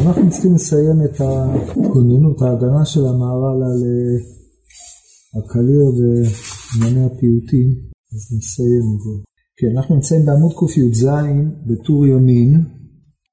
אנחנו 0.00 0.30
צריכים 0.30 0.54
לסיים 0.54 1.04
את 1.04 1.20
הכוננות, 1.20 2.42
ההגנה 2.42 2.84
של 2.84 3.06
המהר"ל 3.06 3.62
על 3.62 3.82
הקליע 5.36 5.82
וענייני 5.96 7.04
הפיוטים, 7.06 7.68
אז 8.12 8.36
נסיים 8.36 8.84
את 8.94 9.00
זה. 9.04 9.22
כן, 9.58 9.76
אנחנו 9.76 9.94
נמצאים 9.94 10.26
בעמוד 10.26 10.52
קי"ז 10.52 11.08
בטור 11.66 12.06
ימין, 12.06 12.60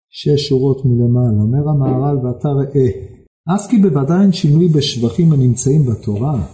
שש 0.09 0.47
שורות 0.47 0.85
מלמעלה. 0.85 1.41
אומר 1.41 1.69
המהר"ל 1.69 2.17
ואתה 2.17 2.49
ראה, 2.49 2.89
אף 3.55 3.67
כי 3.69 3.77
בוודאי 3.77 4.21
אין 4.21 4.31
שינוי 4.31 4.67
בשבחים 4.67 5.33
הנמצאים 5.33 5.85
בתורה, 5.85 6.47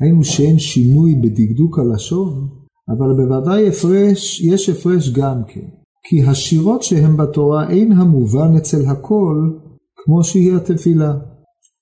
היינו 0.00 0.24
שאין 0.24 0.58
שינוי 0.58 1.14
בדקדוק 1.14 1.78
הלשון, 1.78 2.48
אבל 2.88 3.12
בוודאי 3.16 3.68
הפרש, 3.68 4.40
יש 4.40 4.68
הפרש 4.68 5.10
גם 5.10 5.42
כן. 5.48 5.68
כי 6.08 6.22
השירות 6.24 6.82
שהם 6.82 7.16
בתורה 7.16 7.70
אין 7.70 7.92
המובן 7.92 8.56
אצל 8.56 8.86
הכל 8.86 9.50
כמו 9.96 10.24
שהיא 10.24 10.56
התפילה. 10.56 11.14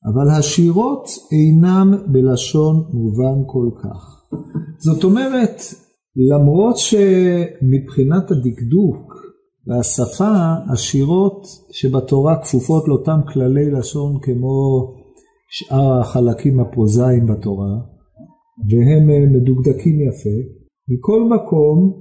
אבל 0.06 0.30
השירות 0.38 1.08
אינם 1.32 1.94
בלשון 2.06 2.84
מובן 2.92 3.42
כל 3.46 3.70
כך. 3.82 4.26
זאת 4.78 5.04
אומרת, 5.04 5.60
למרות 6.30 6.76
שמבחינת 6.76 8.30
הדקדוק 8.30 9.12
והשפה, 9.66 10.54
השירות 10.72 11.46
שבתורה 11.72 12.42
כפופות 12.42 12.88
לאותם 12.88 13.20
כללי 13.32 13.70
לשון 13.70 14.18
כמו 14.22 14.86
שאר 15.50 16.00
החלקים 16.00 16.60
הפרוזאיים 16.60 17.26
בתורה, 17.26 17.74
והם 18.70 19.32
מדוקדקים 19.32 20.00
יפה, 20.00 20.36
מכל 20.88 21.24
מקום, 21.24 21.92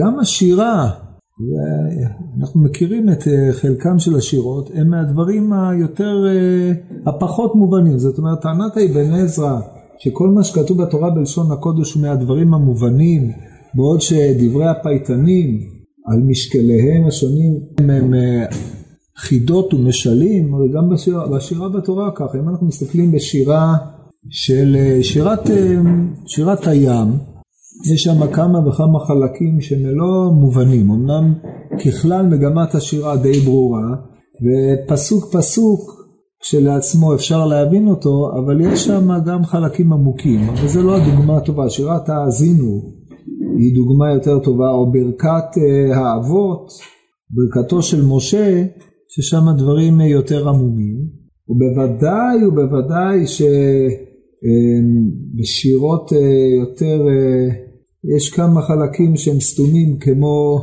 גם 0.00 0.18
השירה 0.18 1.07
ואנחנו 1.40 2.60
מכירים 2.60 3.08
את 3.08 3.28
אה, 3.28 3.52
חלקם 3.52 3.98
של 3.98 4.16
השירות, 4.16 4.70
הם 4.74 4.90
מהדברים 4.90 5.52
היותר, 5.52 6.26
אה, 6.26 6.72
הפחות 7.06 7.54
מובנים. 7.54 7.98
זאת 7.98 8.18
אומרת, 8.18 8.40
טענת 8.42 8.76
האבן 8.76 9.12
עזרא, 9.14 9.60
שכל 9.98 10.28
מה 10.28 10.44
שכתוב 10.44 10.82
בתורה 10.82 11.10
בלשון 11.10 11.52
הקודש 11.52 11.92
הוא 11.92 12.02
מהדברים 12.02 12.54
המובנים, 12.54 13.32
בעוד 13.74 14.00
שדברי 14.00 14.66
הפייטנים 14.66 15.60
על 16.06 16.22
משקליהם 16.22 17.06
השונים 17.06 17.60
הם 17.78 18.14
אה, 18.14 18.44
חידות 19.16 19.74
ומשלים, 19.74 20.54
הרי 20.54 20.68
גם 20.74 20.90
בשירה, 20.90 21.28
בשירה 21.28 21.68
בתורה 21.68 22.10
ככה, 22.14 22.38
אם 22.38 22.48
אנחנו 22.48 22.66
מסתכלים 22.66 23.12
בשירה 23.12 23.74
של 24.30 24.76
שירת, 25.02 25.50
שירת 26.26 26.66
הים, 26.66 27.08
יש 27.84 28.02
שם 28.02 28.32
כמה 28.32 28.68
וכמה 28.68 28.98
חלקים 28.98 29.60
שהם 29.60 29.96
לא 29.96 30.30
מובנים, 30.32 30.90
אמנם 30.90 31.34
ככלל 31.84 32.26
מגמת 32.26 32.74
השירה 32.74 33.16
די 33.16 33.40
ברורה, 33.40 33.94
ופסוק 34.44 35.36
פסוק 35.36 35.98
כשלעצמו 36.40 37.14
אפשר 37.14 37.46
להבין 37.46 37.88
אותו, 37.88 38.30
אבל 38.38 38.60
יש 38.60 38.84
שם 38.84 39.08
גם 39.26 39.44
חלקים 39.44 39.92
עמוקים, 39.92 40.40
אבל 40.40 40.68
זה 40.68 40.82
לא 40.82 40.96
הדוגמה 40.96 41.36
הטובה, 41.36 41.70
שירת 41.70 42.08
האזינו 42.08 42.98
היא 43.58 43.74
דוגמה 43.74 44.12
יותר 44.14 44.38
טובה, 44.38 44.70
או 44.70 44.92
ברכת 44.92 45.58
אה, 45.58 45.96
האבות, 45.96 46.70
ברכתו 47.30 47.82
של 47.82 48.06
משה, 48.06 48.64
ששם 49.08 49.44
דברים 49.58 50.00
יותר 50.00 50.48
עמומים, 50.48 50.96
ובוודאי 51.48 52.46
ובוודאי 52.46 53.26
שבשירות 55.36 56.12
אה, 56.12 56.18
יותר 56.60 57.06
יש 58.04 58.30
כמה 58.30 58.62
חלקים 58.62 59.16
שהם 59.16 59.40
סתומים 59.40 59.98
כמו 59.98 60.58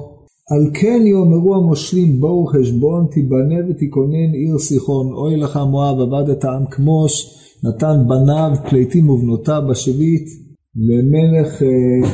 על 0.51 0.71
כן 0.73 1.01
יאמרו 1.05 1.55
המושלים 1.55 2.21
בואו 2.21 2.45
חשבון 2.45 3.07
תיבנה 3.11 3.55
ותיכונן 3.69 4.33
עיר 4.33 4.59
סיחון. 4.59 5.13
אוי 5.13 5.37
לך 5.37 5.59
מואב 5.69 5.97
עבדת 5.99 6.45
עם 6.45 6.65
כמוש 6.71 7.41
נתן 7.63 8.03
בניו 8.07 8.51
פליטים 8.69 9.09
ובנותיו 9.09 9.61
בשביט 9.69 10.27
למלך 10.75 11.63
אה, 11.63 12.09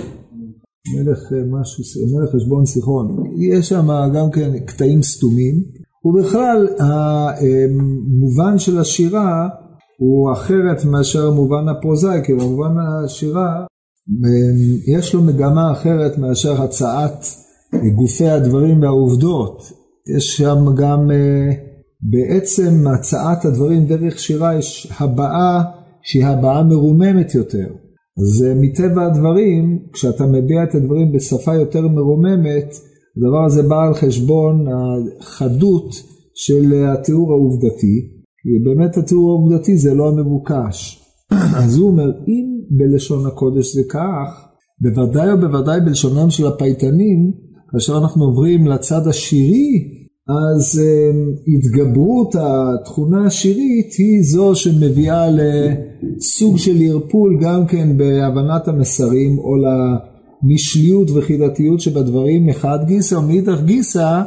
מלך 0.96 1.20
אה, 1.34 1.38
משהו, 1.52 1.84
מלך 2.14 2.36
חשבון 2.36 2.66
סיחון. 2.66 3.24
יש 3.40 3.70
שם 3.70 3.88
גם 4.16 4.32
כן 4.32 4.60
קטעים 4.60 5.02
סתומים. 5.02 5.56
ובכלל 6.06 6.68
המובן 6.80 8.58
של 8.58 8.80
השירה 8.80 9.48
הוא 9.98 10.32
אחרת 10.32 10.86
מאשר 10.86 11.28
המובן 11.28 11.70
הפרוזאי 11.70 12.20
כי 12.26 12.34
במובן 12.34 12.76
השירה 12.80 13.66
יש 14.98 15.14
לו 15.14 15.22
מגמה 15.22 15.72
אחרת 15.72 16.18
מאשר 16.18 16.62
הצעת 16.62 17.26
גופי 17.96 18.28
הדברים 18.28 18.82
והעובדות. 18.82 19.64
יש 20.16 20.38
שם 20.38 20.66
גם 20.76 21.12
אה, 21.12 21.50
בעצם 22.02 22.88
הצעת 22.88 23.46
הדברים 23.46 23.86
דרך 23.86 24.20
שירה 24.20 24.56
יש 24.56 24.94
הבעה 25.00 25.64
שהיא 26.04 26.26
הבעה 26.26 26.64
מרוממת 26.64 27.36
יותר. 27.36 27.68
אז 28.22 28.46
אה, 28.48 28.54
מטבע 28.56 29.06
הדברים, 29.06 29.80
כשאתה 29.94 30.26
מביע 30.26 30.64
את 30.64 30.76
הדברים 30.76 31.12
בשפה 31.12 31.56
יותר 31.56 31.88
מרוממת, 31.88 32.76
הדבר 33.18 33.46
הזה 33.46 33.64
בא 33.64 33.88
על 33.88 33.94
חשבון 33.94 34.66
החדות 35.20 35.90
של 36.36 36.74
התיאור 36.88 37.32
העובדתי, 37.32 38.08
כי 38.42 38.50
באמת 38.66 38.98
התיאור 38.98 39.32
העובדתי 39.32 39.78
זה 39.78 39.94
לא 39.94 40.10
המבוקש. 40.10 41.02
אז 41.64 41.78
הוא 41.78 41.90
אומר, 41.90 42.12
אם 42.28 42.51
בלשון 42.78 43.26
הקודש 43.26 43.76
זה 43.76 43.82
כך, 43.90 44.48
בוודאי 44.82 45.34
ובוודאי 45.34 45.82
בלשונם 45.82 46.30
של 46.30 46.48
הפייטנים, 46.48 47.32
כאשר 47.72 47.98
אנחנו 47.98 48.26
עוברים 48.26 48.68
לצד 48.68 49.08
השירי, 49.08 50.02
אז 50.28 50.82
um, 50.82 51.40
התגברות 51.56 52.36
התכונה 52.40 53.26
השירית 53.26 53.94
היא 53.98 54.24
זו 54.24 54.56
שמביאה 54.56 55.28
לסוג 55.30 56.58
של 56.58 56.78
ערפול 56.82 57.38
גם 57.42 57.66
כן 57.68 57.98
בהבנת 57.98 58.68
המסרים 58.68 59.38
או 59.38 59.52
למשליות 60.44 61.12
וחידתיות 61.12 61.80
שבדברים. 61.80 62.46
מחד 62.46 62.80
גיסא 62.88 63.16
ומאידך 63.16 63.62
גיסא 63.66 64.22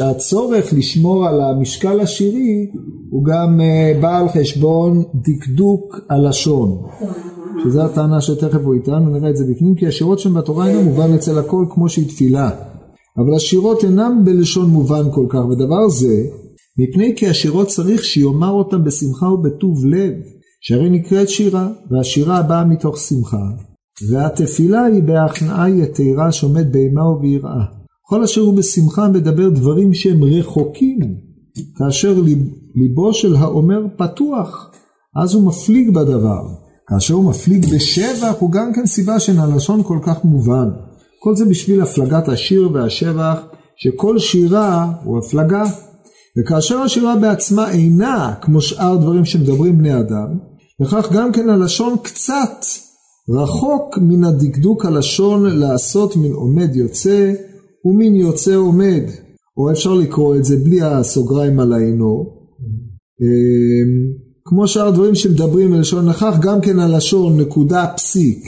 הצורך 0.00 0.72
לשמור 0.72 1.26
על 1.26 1.40
המשקל 1.40 2.00
השירי 2.00 2.66
הוא 3.10 3.24
גם 3.24 3.60
אה, 3.60 3.98
בא 4.00 4.18
על 4.18 4.28
חשבון 4.28 5.04
דקדוק 5.14 6.00
הלשון. 6.10 6.82
שזו 7.64 7.82
הטענה 7.82 8.20
שתכף 8.20 8.60
הוא 8.64 8.74
איתנו, 8.74 9.10
נראה 9.10 9.30
את 9.30 9.36
זה 9.36 9.44
בפנים, 9.50 9.74
כי 9.74 9.86
השירות 9.86 10.18
שם 10.18 10.34
בתורה 10.34 10.68
אינו 10.68 10.82
מובן 10.82 11.14
אצל 11.14 11.38
הכל 11.38 11.64
כמו 11.70 11.88
שהיא 11.88 12.08
תפילה. 12.08 12.50
אבל 13.18 13.34
השירות 13.36 13.84
אינם 13.84 14.22
בלשון 14.24 14.70
מובן 14.70 15.04
כל 15.12 15.26
כך, 15.28 15.44
ודבר 15.50 15.88
זה, 15.88 16.22
מפני 16.78 17.16
כי 17.16 17.28
השירות 17.28 17.68
צריך 17.68 18.04
שיאמר 18.04 18.50
אותם 18.50 18.84
בשמחה 18.84 19.26
ובטוב 19.26 19.86
לב, 19.86 20.12
שהרי 20.60 20.90
נקראת 20.90 21.28
שירה, 21.28 21.68
והשירה 21.90 22.42
באה 22.42 22.64
מתוך 22.64 22.98
שמחה, 22.98 23.44
והתפילה 24.10 24.84
היא 24.84 25.02
בהכנעה 25.02 25.70
יתרה 25.70 26.32
שעומד 26.32 26.72
באימה 26.72 27.08
וביראה. 27.08 27.77
כל 28.10 28.22
אשר 28.22 28.40
הוא 28.40 28.54
בשמחה 28.54 29.08
מדבר 29.08 29.48
דברים 29.48 29.94
שהם 29.94 30.24
רחוקים, 30.24 30.98
כאשר 31.78 32.22
ליבו 32.74 33.14
של 33.14 33.36
האומר 33.36 33.86
פתוח, 33.96 34.70
אז 35.16 35.34
הוא 35.34 35.42
מפליג 35.42 35.90
בדבר. 35.90 36.42
כאשר 36.86 37.14
הוא 37.14 37.24
מפליג 37.24 37.66
בשבח 37.74 38.34
הוא 38.38 38.50
גם 38.50 38.72
כן 38.74 38.86
סיבה 38.86 39.20
שאין 39.20 39.38
הלשון 39.38 39.82
כל 39.82 39.98
כך 40.02 40.24
מובן. 40.24 40.68
כל 41.20 41.36
זה 41.36 41.44
בשביל 41.44 41.82
הפלגת 41.82 42.28
השיר 42.28 42.70
והשבח, 42.72 43.40
שכל 43.76 44.18
שירה 44.18 44.92
הוא 45.04 45.18
הפלגה. 45.18 45.64
וכאשר 46.38 46.78
השירה 46.78 47.16
בעצמה 47.16 47.70
אינה 47.70 48.34
כמו 48.42 48.60
שאר 48.60 48.96
דברים 48.96 49.24
שמדברים 49.24 49.78
בני 49.78 50.00
אדם, 50.00 50.38
וכך 50.82 51.12
גם 51.12 51.32
כן 51.32 51.48
הלשון 51.48 51.96
קצת 52.02 52.64
רחוק 53.28 53.98
מן 53.98 54.24
הדקדוק 54.24 54.84
הלשון 54.84 55.58
לעשות 55.58 56.16
מן 56.16 56.32
עומד 56.32 56.76
יוצא 56.76 57.32
ומין 57.84 58.16
יוצא 58.16 58.54
עומד, 58.54 59.02
או 59.56 59.70
אפשר 59.70 59.94
לקרוא 59.94 60.36
את 60.36 60.44
זה 60.44 60.56
בלי 60.56 60.82
הסוגריים 60.82 61.60
על 61.60 61.72
העינו, 61.72 62.38
אמ, 63.22 64.28
כמו 64.44 64.68
שאר 64.68 64.88
הדברים 64.88 65.14
שמדברים 65.14 65.70
בלשון 65.70 66.08
נכח, 66.08 66.38
גם 66.40 66.60
כן 66.60 66.78
הלשון 66.78 67.40
נקודה 67.40 67.86
פסיק. 67.96 68.38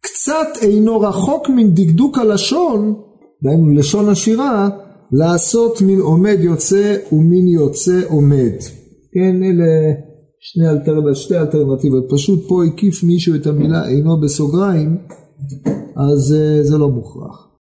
קצת 0.00 0.48
אינו 0.62 1.00
רחוק 1.00 1.48
מן 1.48 1.74
דקדוק 1.74 2.18
הלשון, 2.18 2.94
דהיינו 3.42 3.72
לשון 3.72 4.08
השירה, 4.08 4.68
לעשות 5.12 5.82
מין 5.82 6.00
עומד 6.00 6.36
יוצא 6.40 6.96
ומין 7.12 7.48
יוצא 7.48 8.00
עומד. 8.08 8.52
כן, 9.12 9.42
אלה 9.42 9.94
שני 10.40 10.68
אלטר... 10.68 11.14
שתי 11.14 11.38
אלטרנטיבות. 11.38 12.04
פשוט 12.10 12.48
פה 12.48 12.64
הקיף 12.64 13.04
מישהו 13.04 13.34
את 13.34 13.46
המילה 13.46 13.88
אינו 13.88 14.20
בסוגריים, 14.20 14.96
אז 15.96 16.34
אה, 16.38 16.62
זה 16.62 16.78
לא 16.78 16.88
מוכרח. 16.88 17.53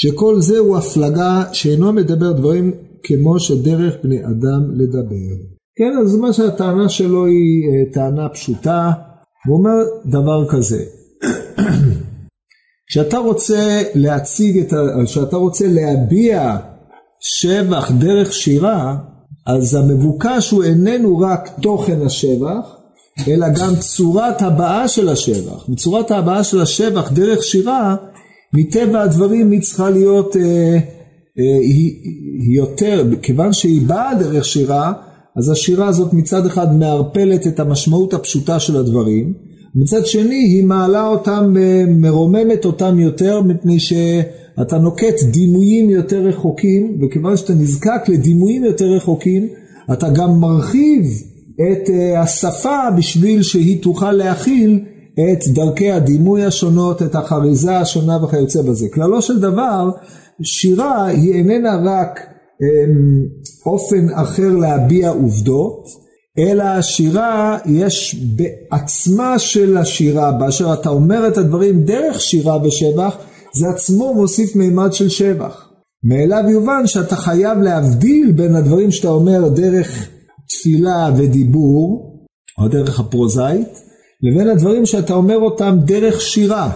שכל 0.00 0.40
זה 0.40 0.58
הוא 0.58 0.76
הפלגה 0.76 1.44
שאינו 1.52 1.92
מדבר 1.92 2.32
דברים 2.32 2.72
כמו 3.02 3.40
שדרך 3.40 3.94
בני 4.04 4.24
אדם 4.24 4.70
לדבר. 4.74 5.34
כן, 5.76 5.98
אז 6.02 6.16
מה 6.16 6.32
שהטענה 6.32 6.88
שלו 6.88 7.26
היא 7.26 7.68
אה, 7.68 7.92
טענה 7.92 8.28
פשוטה, 8.28 8.92
הוא 9.46 9.58
אומר 9.58 9.76
דבר 10.06 10.48
כזה, 10.48 10.84
כשאתה 12.90 13.18
רוצה 13.18 13.82
להציג 13.94 14.58
את 14.58 14.72
ה... 14.72 14.76
כשאתה 15.04 15.36
רוצה 15.36 15.64
להביע 15.68 16.56
שבח 17.20 17.90
דרך 17.90 18.32
שירה, 18.32 18.96
אז 19.46 19.74
המבוקש 19.74 20.50
הוא 20.50 20.64
איננו 20.64 21.18
רק 21.18 21.50
תוכן 21.60 22.06
השבח, 22.06 22.76
אלא 23.28 23.46
גם 23.48 23.76
צורת 23.76 24.42
הבעה 24.42 24.88
של 24.88 25.08
השבח. 25.08 25.68
מצורת 25.68 26.10
ההבעה 26.10 26.44
של 26.44 26.60
השבח 26.60 27.12
דרך 27.12 27.42
שירה, 27.42 27.96
מטבע 28.54 29.02
הדברים 29.02 29.50
היא 29.50 29.60
צריכה 29.60 29.90
להיות 29.90 30.36
אה, 30.36 30.42
אה, 31.38 31.58
היא, 31.60 31.94
היא 32.46 32.56
יותר, 32.56 33.04
כיוון 33.22 33.52
שהיא 33.52 33.86
באה 33.86 34.14
דרך 34.14 34.44
שירה, 34.44 34.92
אז 35.36 35.50
השירה 35.50 35.88
הזאת 35.88 36.12
מצד 36.12 36.46
אחד 36.46 36.76
מערפלת 36.76 37.46
את 37.46 37.60
המשמעות 37.60 38.14
הפשוטה 38.14 38.60
של 38.60 38.76
הדברים, 38.76 39.32
מצד 39.74 40.06
שני 40.06 40.34
היא 40.34 40.64
מעלה 40.64 41.06
אותם, 41.06 41.54
אה, 41.58 41.84
מרוממת 41.88 42.64
אותם 42.64 42.98
יותר 42.98 43.40
מפני 43.42 43.80
שאתה 43.80 44.78
נוקט 44.78 45.22
דימויים 45.30 45.90
יותר 45.90 46.20
רחוקים 46.20 46.98
וכיוון 47.00 47.36
שאתה 47.36 47.54
נזקק 47.54 48.08
לדימויים 48.08 48.64
יותר 48.64 48.86
רחוקים 48.86 49.48
אתה 49.92 50.08
גם 50.08 50.40
מרחיב 50.40 51.02
את 51.54 51.90
אה, 51.90 52.22
השפה 52.22 52.78
בשביל 52.96 53.42
שהיא 53.42 53.82
תוכל 53.82 54.12
להכיל 54.12 54.80
את 55.18 55.48
דרכי 55.48 55.90
הדימוי 55.90 56.44
השונות, 56.44 57.02
את 57.02 57.14
החריזה 57.14 57.78
השונה 57.78 58.24
וכיוצא 58.24 58.62
בזה. 58.62 58.86
כללו 58.94 59.22
של 59.22 59.40
דבר, 59.40 59.90
שירה 60.42 61.06
היא 61.06 61.34
איננה 61.34 61.80
רק 61.84 62.20
אמ, 62.62 63.26
אופן 63.66 64.08
אחר 64.14 64.48
להביע 64.48 65.10
עובדות, 65.10 65.84
אלא 66.38 66.62
השירה 66.62 67.58
יש 67.66 68.16
בעצמה 68.36 69.38
של 69.38 69.76
השירה, 69.76 70.32
באשר 70.32 70.72
אתה 70.72 70.88
אומר 70.88 71.28
את 71.28 71.36
הדברים 71.36 71.84
דרך 71.84 72.20
שירה 72.20 72.66
ושבח, 72.66 73.16
זה 73.54 73.68
עצמו 73.68 74.14
מוסיף 74.14 74.56
מימד 74.56 74.92
של 74.92 75.08
שבח. 75.08 75.68
מאליו 76.04 76.50
יובן 76.50 76.86
שאתה 76.86 77.16
חייב 77.16 77.58
להבדיל 77.58 78.32
בין 78.32 78.54
הדברים 78.54 78.90
שאתה 78.90 79.08
אומר 79.08 79.48
דרך 79.48 80.08
תפילה 80.48 81.10
ודיבור, 81.16 82.14
או 82.58 82.68
דרך 82.68 83.00
הפרוזאית, 83.00 83.87
לבין 84.22 84.48
הדברים 84.48 84.86
שאתה 84.86 85.14
אומר 85.14 85.38
אותם 85.38 85.78
דרך 85.84 86.20
שירה. 86.20 86.70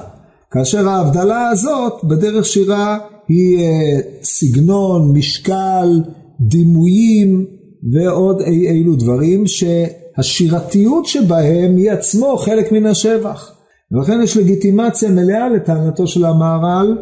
כאשר 0.51 0.89
ההבדלה 0.89 1.49
הזאת 1.49 1.93
בדרך 2.05 2.45
שירה 2.45 2.99
היא 3.29 3.59
אה, 3.59 4.01
סגנון, 4.23 5.19
משקל, 5.19 6.03
דימויים 6.41 7.47
ועוד 7.93 8.41
אי 8.41 8.69
אילו 8.69 8.97
דברים 8.97 9.45
שהשירתיות 9.47 11.07
שבהם 11.07 11.77
היא 11.77 11.91
עצמו 11.91 12.37
חלק 12.37 12.73
מן 12.73 12.87
השבח. 12.87 13.53
ולכן 13.93 14.21
יש 14.23 14.37
לגיטימציה 14.37 15.11
מלאה 15.11 15.49
לטענתו 15.49 16.07
של 16.07 16.25
המהר"ל 16.25 16.99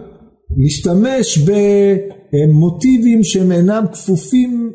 להשתמש 0.56 1.38
במוטיבים 2.32 3.24
שהם 3.24 3.52
אינם 3.52 3.84
כפופים, 3.92 4.72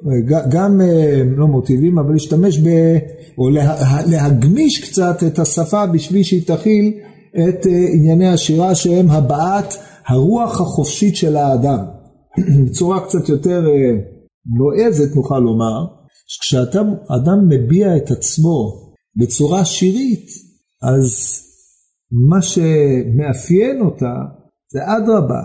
גם 0.50 0.82
אה, 0.82 1.22
לא 1.38 1.48
מוטיבים, 1.48 2.00
אבל 2.00 2.14
להשתמש 2.14 2.60
ב... 2.60 2.68
או 3.38 3.50
להגמיש 4.12 4.90
קצת 4.90 5.24
את 5.28 5.40
השפה 5.40 5.86
בשביל 5.86 6.24
שהיא 6.24 6.48
תכיל 6.48 6.94
את 7.34 7.68
אה, 7.68 7.88
ענייני 7.94 8.28
השירה 8.28 8.76
שהם 8.76 9.10
הבעת 9.10 9.78
הרוח 10.08 10.62
החופשית 10.62 11.16
של 11.16 11.36
האדם. 11.36 11.86
בצורה 12.66 13.06
קצת 13.06 13.30
יותר 13.30 13.66
נועזת 14.58 15.10
אה, 15.12 15.16
נוכל 15.16 15.40
לומר, 15.40 15.86
שכשאדם 16.28 16.88
מביע 17.50 17.98
את 17.98 18.12
עצמו 18.12 18.86
בצורה 19.16 19.66
שירית, 19.66 20.28
אז 20.82 21.42
מה 22.30 22.42
שמאפיין 22.42 23.82
אותה 23.82 24.14
זה 24.72 24.80
אדרבה, 24.98 25.42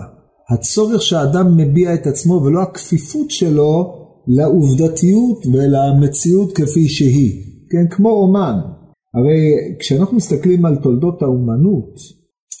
הצורך 0.49 1.01
שהאדם 1.01 1.57
מביע 1.57 1.93
את 1.93 2.07
עצמו 2.07 2.33
ולא 2.33 2.61
הכפיפות 2.61 3.31
שלו 3.31 3.93
לעובדתיות 4.27 5.45
ולמציאות 5.53 6.53
כפי 6.55 6.89
שהיא. 6.89 7.43
כן, 7.69 7.95
כמו 7.95 8.09
אומן. 8.09 8.55
הרי 9.13 9.75
כשאנחנו 9.79 10.17
מסתכלים 10.17 10.65
על 10.65 10.75
תולדות 10.75 11.21
האומנות, 11.21 11.95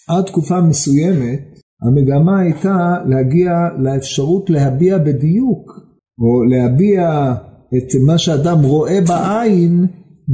עד 0.09 0.23
תקופה 0.25 0.61
מסוימת 0.61 1.39
המגמה 1.81 2.39
הייתה 2.39 2.95
להגיע 3.05 3.51
לאפשרות 3.79 4.49
להביע 4.49 4.97
בדיוק, 4.97 5.71
או 6.19 6.43
להביע 6.43 7.33
את 7.77 7.95
מה 8.05 8.17
שאדם 8.17 8.63
רואה 8.63 8.99
בעין 9.07 9.87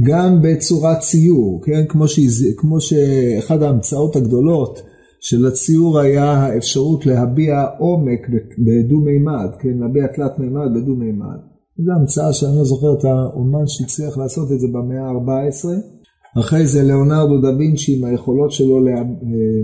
גם 0.06 0.42
בצורת 0.42 0.98
ציור, 0.98 1.62
כן? 1.64 1.84
כמו, 1.88 2.08
שזה, 2.08 2.48
כמו 2.56 2.80
שאחד 2.80 3.62
ההמצאות 3.62 4.16
הגדולות 4.16 4.80
של 5.20 5.46
הציור 5.46 5.98
היה 5.98 6.32
האפשרות 6.32 7.06
להביע 7.06 7.66
עומק 7.78 8.28
בדו 8.58 8.96
מימד, 9.00 9.50
כן? 9.60 9.78
להביע 9.80 10.06
תלת 10.06 10.38
מימד 10.38 10.68
בדו 10.74 10.94
מימד. 10.96 11.38
זו 11.84 11.92
המצאה 11.92 12.32
שאני 12.32 12.56
לא 12.56 12.64
זוכר 12.64 12.94
את 12.98 13.04
האומן 13.04 13.66
שהצליח 13.66 14.18
לעשות 14.18 14.52
את 14.52 14.60
זה 14.60 14.66
במאה 14.72 15.08
ה-14. 15.08 15.68
אחרי 16.40 16.66
זה 16.66 16.82
ליאונרדו 16.82 17.40
דה 17.40 17.56
וינצ'י 17.56 17.96
עם 17.96 18.04
היכולות 18.04 18.52
שלו 18.52 18.80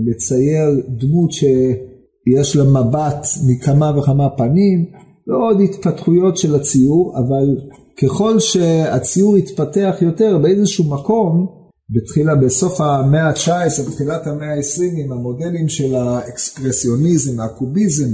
לצייר 0.05 0.81
דמות 0.89 1.31
שיש 1.31 2.55
לה 2.55 2.63
מבט 2.63 3.25
מכמה 3.47 3.99
וכמה 3.99 4.29
פנים, 4.29 4.85
ועוד 5.27 5.61
התפתחויות 5.61 6.37
של 6.37 6.55
הציור, 6.55 7.13
אבל 7.17 7.57
ככל 8.01 8.39
שהציור 8.39 9.35
התפתח 9.35 9.95
יותר 10.01 10.37
באיזשהו 10.37 10.83
מקום, 10.83 11.47
בתחילה, 11.89 12.35
בסוף 12.35 12.81
המאה 12.81 13.27
ה-19, 13.27 13.89
בתחילת 13.89 14.27
המאה 14.27 14.53
ה-20, 14.53 15.05
עם 15.05 15.11
המודלים 15.11 15.69
של 15.69 15.95
האקספרסיוניזם, 15.95 17.39
הקוביזם 17.39 18.09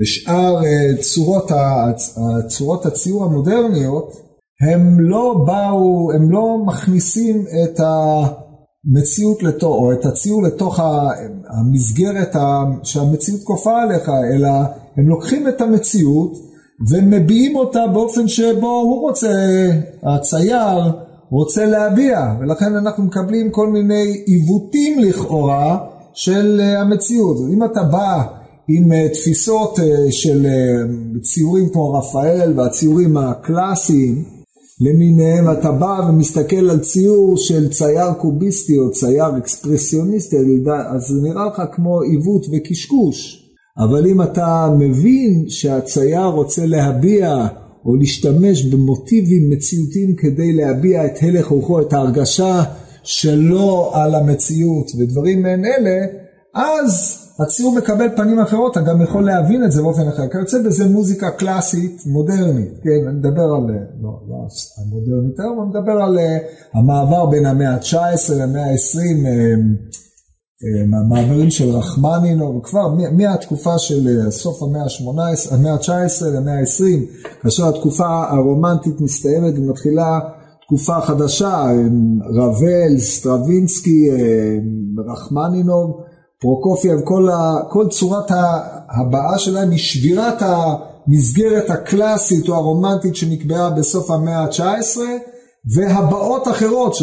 ושאר 0.00 0.64
אה, 0.64 1.02
צורות, 1.02 1.50
צורות 2.48 2.86
הציור 2.86 3.24
המודרניות, 3.24 4.12
הם 4.60 5.00
לא 5.00 5.44
באו, 5.46 6.12
הם 6.12 6.30
לא 6.30 6.58
מכניסים 6.66 7.44
את 7.64 7.80
המציאות 7.80 9.42
לתוך, 9.42 9.76
או 9.76 9.92
את 9.92 10.06
הציור 10.06 10.42
לתוך 10.42 10.80
המסגרת 11.50 12.36
שהמציאות 12.82 13.42
כופה 13.44 13.82
עליך, 13.82 14.08
אלא 14.34 14.48
הם 14.96 15.08
לוקחים 15.08 15.48
את 15.48 15.60
המציאות 15.60 16.32
ומביעים 16.90 17.56
אותה 17.56 17.80
באופן 17.92 18.28
שבו 18.28 18.70
הוא 18.70 19.00
רוצה, 19.00 19.32
הצייר 20.02 21.03
רוצה 21.34 21.66
להביע, 21.66 22.34
ולכן 22.40 22.76
אנחנו 22.76 23.04
מקבלים 23.04 23.50
כל 23.50 23.68
מיני 23.68 24.22
עיוותים 24.26 24.98
לכאורה 24.98 25.78
של 26.12 26.60
אה, 26.60 26.80
המציאות. 26.80 27.36
אם 27.52 27.64
אתה 27.64 27.82
בא 27.82 28.22
עם 28.68 28.92
אה, 28.92 29.08
תפיסות 29.08 29.78
אה, 29.80 30.12
של 30.12 30.46
ציורים 31.22 31.68
כמו 31.68 31.92
רפאל 31.92 32.52
והציורים 32.56 33.16
הקלאסיים 33.16 34.24
למיניהם, 34.80 35.50
אתה 35.50 35.72
בא 35.72 36.00
ומסתכל 36.08 36.70
על 36.70 36.78
ציור 36.78 37.36
של 37.36 37.70
צייר 37.70 38.12
קוביסטי 38.12 38.78
או 38.78 38.90
צייר 38.90 39.38
אקספרסיוניסטי, 39.38 40.36
אז 40.88 41.02
זה 41.02 41.28
נראה 41.28 41.46
לך 41.46 41.62
כמו 41.72 42.00
עיוות 42.00 42.46
וקשקוש. 42.52 43.40
אבל 43.78 44.06
אם 44.06 44.22
אתה 44.22 44.68
מבין 44.78 45.44
שהצייר 45.48 46.24
רוצה 46.24 46.66
להביע 46.66 47.46
או 47.84 47.96
להשתמש 47.96 48.64
במוטיבים 48.64 49.50
מציאותיים 49.50 50.16
כדי 50.16 50.52
להביע 50.52 51.06
את 51.06 51.12
הלך 51.22 51.46
רוחו, 51.46 51.80
את 51.80 51.92
ההרגשה 51.92 52.62
שלו 53.02 53.90
על 53.94 54.14
המציאות 54.14 54.90
ודברים 54.98 55.42
מעין 55.42 55.64
אלה, 55.64 56.06
אז 56.54 57.20
הציור 57.40 57.74
מקבל 57.74 58.06
פנים 58.16 58.40
אחרות, 58.40 58.72
אתה 58.72 58.80
גם 58.80 59.02
יכול 59.02 59.24
להבין 59.24 59.64
את 59.64 59.72
זה 59.72 59.82
באופן 59.82 60.08
אחר. 60.08 60.28
כיוצא 60.28 60.58
בזה 60.62 60.88
מוזיקה 60.88 61.30
קלאסית 61.30 62.02
מודרנית, 62.06 62.72
כן, 62.82 63.08
אני 63.08 63.18
מדבר 63.18 63.42
על, 63.42 63.76
לא, 64.02 64.10
לא 64.28 64.36
המודרנית 64.78 65.40
היום, 65.40 65.60
אני 65.60 65.68
מדבר 65.68 66.02
על 66.02 66.18
אה, 66.18 66.38
המעבר 66.72 67.26
בין 67.26 67.46
המאה 67.46 67.70
ה-19 67.74 68.34
למאה 68.34 68.64
ה-20, 68.64 69.26
המעברים 70.62 71.50
של 71.50 71.70
רחמנינוב, 71.70 72.60
כבר 72.64 72.88
מהתקופה 73.12 73.78
של 73.78 74.08
אה, 74.08 74.30
סוף 74.30 74.62
המאה 74.62 74.82
ה-18, 74.82 75.54
המאה 75.54 75.72
ה-19 75.72 76.26
למאה 76.26 76.54
ה-20, 76.54 77.24
כאשר 77.42 77.68
התקופה 77.68 78.24
הרומנטית 78.30 79.00
מסתיימת 79.00 79.54
ומתחילה 79.58 80.20
תקופה 80.66 81.00
חדשה, 81.00 81.64
רבל, 82.34 82.98
סטרווינסקי, 82.98 84.10
רחמנינוב, 85.06 86.00
פרוקופייב, 86.40 87.00
כל, 87.04 87.28
ה, 87.28 87.54
כל 87.70 87.88
צורת 87.88 88.30
הבעה 88.90 89.38
שלהם 89.38 89.70
היא 89.70 89.78
שבירת 89.78 90.42
המסגרת 90.42 91.70
הקלאסית 91.70 92.48
או 92.48 92.54
הרומנטית 92.54 93.16
שנקבעה 93.16 93.70
בסוף 93.70 94.10
המאה 94.10 94.38
ה-19 94.38 94.98
והבעות 95.74 96.48
אחרות, 96.48 96.96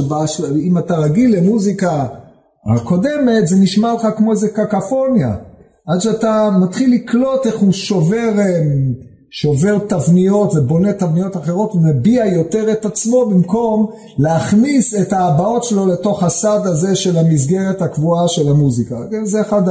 אם 0.62 0.78
אתה 0.78 0.98
רגיל 0.98 1.38
למוזיקה 1.38 2.06
הקודמת 2.66 3.48
זה 3.48 3.56
נשמע 3.56 3.94
לך 3.94 4.08
כמו 4.18 4.32
איזה 4.32 4.50
קקפוניה 4.50 5.36
עד 5.88 6.02
שאתה 6.02 6.50
מתחיל 6.62 6.94
לקלוט 6.94 7.46
איך 7.46 7.58
הוא 7.60 7.72
שובר, 7.72 8.32
שובר 9.32 9.78
תבניות 9.88 10.56
ובונה 10.56 10.94
תבניות 10.94 11.38
אחרות 11.38 11.76
ומביע 11.76 12.26
יותר 12.26 12.72
את 12.72 12.86
עצמו 12.86 13.26
במקום 13.26 13.92
להכניס 14.18 15.02
את 15.02 15.14
ההבעות 15.14 15.64
שלו 15.64 15.88
לתוך 15.88 16.24
הסד 16.24 16.60
הזה 16.64 16.96
של 16.96 17.18
המסגרת 17.18 17.82
הקבועה 17.82 18.28
של 18.28 18.50
המוזיקה. 18.50 18.96
זה 19.24 19.42
אחד 19.42 19.62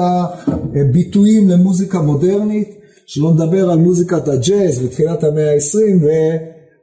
הביטויים 0.75 1.49
למוזיקה 1.49 1.99
מודרנית, 1.99 2.68
שלא 3.06 3.30
נדבר 3.35 3.70
על 3.70 3.78
מוזיקת 3.78 4.28
הג'אז 4.28 4.78
בתחילת 4.78 5.25
המאה 5.25 5.52
ה-20 5.52 6.04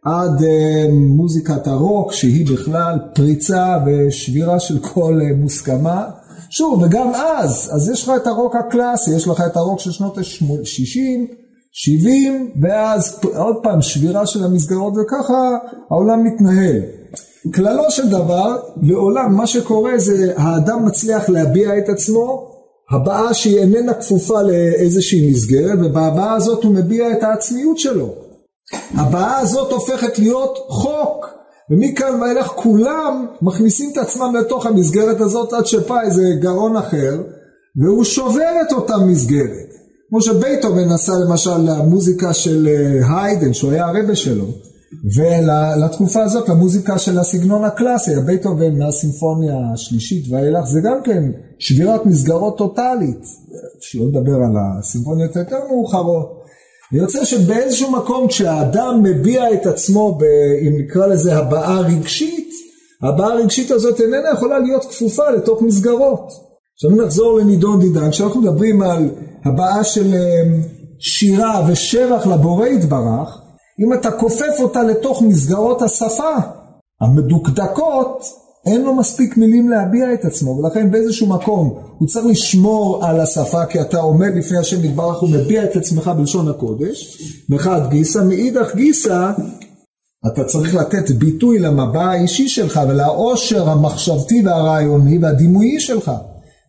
עד 0.08 0.40
uh, 0.40 0.44
מוזיקת 0.92 1.68
הרוק 1.68 2.12
שהיא 2.12 2.46
בכלל 2.52 3.00
פריצה 3.16 3.78
ושבירה 3.86 4.60
של 4.60 4.80
כל 4.80 5.20
uh, 5.22 5.36
מוסכמה. 5.36 6.06
שוב, 6.50 6.82
וגם 6.84 7.12
אז, 7.16 7.70
אז 7.74 7.90
יש 7.90 8.04
לך 8.04 8.12
את 8.16 8.28
הרוק 8.28 8.56
הקלאסי, 8.56 9.16
יש 9.16 9.28
לך 9.28 9.44
את 9.46 9.58
הרוק 9.58 9.80
של 9.80 9.92
שנות 9.92 10.18
ה-60, 10.18 11.34
70, 11.72 12.52
ואז 12.62 13.20
עוד 13.36 13.56
פעם 13.64 13.82
שבירה 13.82 14.26
של 14.26 14.44
המסגרות 14.44 14.94
וככה 15.02 15.58
העולם 15.92 16.24
מתנהל. 16.24 16.82
כללו 17.56 17.92
של 17.92 18.10
דבר, 18.10 18.58
לעולם 18.82 19.36
מה 19.36 19.48
שקורה 19.48 19.98
זה 19.98 20.34
האדם 20.38 20.86
מצליח 20.86 21.30
להביע 21.30 21.78
את 21.78 21.90
עצמו, 21.90 22.52
הבעה 22.92 23.34
שהיא 23.34 23.60
איננה 23.60 23.94
כפופה 23.94 24.42
לאיזושהי 24.42 25.32
מסגרת, 25.32 25.80
ובהבעה 25.86 26.34
הזאת 26.34 26.64
הוא 26.64 26.74
מביע 26.74 27.12
את 27.12 27.24
העצמיות 27.24 27.78
שלו. 27.78 28.27
הבעה 28.74 29.40
הזאת 29.40 29.72
הופכת 29.72 30.20
להיות 30.20 30.58
חוק, 30.68 31.26
ומכאן 31.72 32.22
ואילך 32.22 32.48
כולם 32.48 33.26
מכניסים 33.42 33.90
את 33.94 33.98
עצמם 33.98 34.36
לתוך 34.36 34.66
המסגרת 34.66 35.22
הזאת 35.22 35.54
עד 35.54 35.66
שפה 35.66 36.02
איזה 36.02 36.24
גרון 36.40 36.76
אחר, 36.76 37.22
והוא 37.84 38.04
שובר 38.04 38.52
את 38.68 38.72
אותה 38.72 38.98
מסגרת. 38.98 39.68
כמו 40.10 40.22
שבייטהובן 40.22 40.92
עשה 40.92 41.12
למשל 41.14 41.58
למוזיקה 41.58 42.34
של 42.34 42.68
אה, 42.68 43.24
היידן, 43.24 43.54
שהוא 43.54 43.72
היה 43.72 43.86
הרבה 43.86 44.16
שלו, 44.16 44.46
ולתקופה 45.16 46.24
הזאת 46.24 46.50
למוזיקה 46.50 46.98
של 46.98 47.20
הסגנון 47.20 47.64
הקלאסי, 47.64 48.16
הבייטהובן 48.16 48.78
מהסימפוניה 48.78 49.56
השלישית 49.74 50.32
ואילך, 50.32 50.66
זה 50.66 50.80
גם 50.84 50.98
כן 51.04 51.24
שבירת 51.60 52.06
מסגרות 52.06 52.58
טוטאלית, 52.58 53.26
שלא 53.80 54.06
לדבר 54.08 54.36
על 54.36 54.56
הסימפוניות 54.80 55.36
היותר 55.36 55.60
מאוחרות. 55.70 56.37
יוצא 56.92 57.26
שבאיזשהו 57.26 57.92
מקום 57.92 58.28
כשהאדם 58.28 59.04
מביע 59.04 59.54
את 59.54 59.66
עצמו, 59.66 60.18
ב, 60.20 60.24
אם 60.68 60.78
נקרא 60.80 61.08
לזה 61.08 61.38
הבעה 61.38 61.80
רגשית, 61.80 62.50
הבעה 63.04 63.28
הרגשית 63.28 63.72
הזאת 63.72 64.02
איננה 64.02 64.30
יכולה 64.34 64.60
להיות 64.60 64.86
כפופה 64.86 65.30
לתוך 65.30 65.62
מסגרות. 65.62 66.32
עכשיו 66.76 67.06
נחזור 67.06 67.40
לנידון 67.40 67.80
דידן, 67.80 68.12
כשאנחנו 68.12 68.42
מדברים 68.42 68.82
על 68.82 69.10
הבעה 69.46 69.84
של 69.84 70.14
אמ, 70.14 70.62
שירה 71.00 71.66
ושבח 71.68 72.28
לבורא 72.28 72.68
יתברך, 72.68 73.42
אם 73.80 73.94
אתה 73.94 74.12
כופף 74.12 74.60
אותה 74.60 74.84
לתוך 74.84 75.22
מסגרות 75.22 75.82
השפה 75.82 76.36
המדוקדקות, 77.02 78.24
אין 78.68 78.82
לו 78.82 78.96
מספיק 78.96 79.38
מילים 79.38 79.70
להביע 79.70 80.14
את 80.14 80.26
עצמו, 80.26 80.52
ולכן 80.52 80.92
באיזשהו 80.92 81.28
מקום 81.28 81.74
הוא 81.98 82.08
צריך 82.08 82.26
לשמור 82.26 83.06
על 83.06 83.20
השפה, 83.20 83.66
כי 83.66 83.82
אתה 83.82 83.98
עומד 83.98 84.36
לפני 84.36 84.58
השם 84.58 84.86
יתברך 84.86 85.24
ומביע 85.24 85.64
את 85.64 85.76
עצמך 85.76 86.12
בלשון 86.18 86.50
הקודש, 86.50 87.22
מחד 87.50 87.82
גיסא, 87.90 88.20
מאידך 88.20 88.76
גיסא, 88.76 89.32
אתה 90.28 90.44
צריך 90.44 90.76
לתת 90.76 91.12
ביטוי 91.12 91.60
למבע 91.60 92.04
האישי 92.04 92.48
שלך 92.48 92.80
ולעושר 92.90 93.70
המחשבתי 93.70 94.42
והרעיוני 94.46 95.18
והדימויי 95.18 95.80
שלך. 95.80 96.12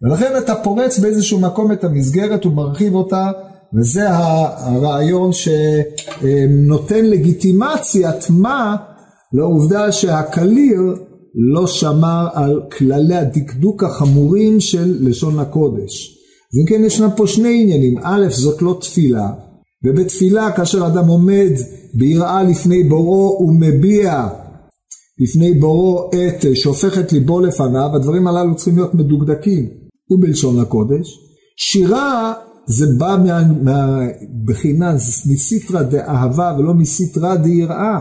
ולכן 0.02 0.32
אתה 0.38 0.54
פורץ 0.54 0.98
באיזשהו 0.98 1.40
מקום 1.40 1.72
את 1.72 1.84
המסגרת 1.84 2.46
ומרחיב 2.46 2.94
אותה, 2.94 3.30
וזה 3.74 4.06
הרעיון 4.10 5.30
שנותן 5.32 7.04
לגיטימציית 7.04 8.30
מה 8.30 8.76
לעובדה 9.32 9.92
שהקליר 9.92 10.80
לא 11.52 11.66
שמר 11.66 12.28
על 12.32 12.62
כללי 12.78 13.16
הדקדוק 13.16 13.84
החמורים 13.84 14.60
של 14.60 14.96
לשון 15.00 15.38
הקודש. 15.38 16.14
אז 16.52 16.60
אם 16.60 16.66
כן 16.66 16.84
ישנם 16.84 17.08
פה 17.16 17.26
שני 17.26 17.62
עניינים, 17.62 17.98
א' 18.02 18.26
זאת 18.30 18.62
לא 18.62 18.78
תפילה, 18.80 19.30
ובתפילה 19.84 20.52
כאשר 20.52 20.86
אדם 20.86 21.08
עומד 21.08 21.50
ביראה 21.94 22.42
לפני 22.42 22.84
בוראו 22.84 23.46
ומביע 23.48 24.28
לפני 25.18 25.54
בוראו 25.54 26.10
את 26.10 26.56
שהופך 26.56 27.12
ליבו 27.12 27.40
לפניו, 27.40 27.90
הדברים 27.94 28.26
הללו 28.26 28.56
צריכים 28.56 28.76
להיות 28.76 28.94
מדוקדקים. 28.94 29.88
ובלשון 30.10 30.60
הקודש. 30.60 31.18
שירה 31.56 32.32
זה 32.66 32.86
בא 32.98 33.16
מהבחינה 33.62 34.94
מסיטרא 35.26 35.82
דאהבה 35.82 36.56
ולא 36.58 36.74
מסיטרא 36.74 37.34
דיראה. 37.34 37.98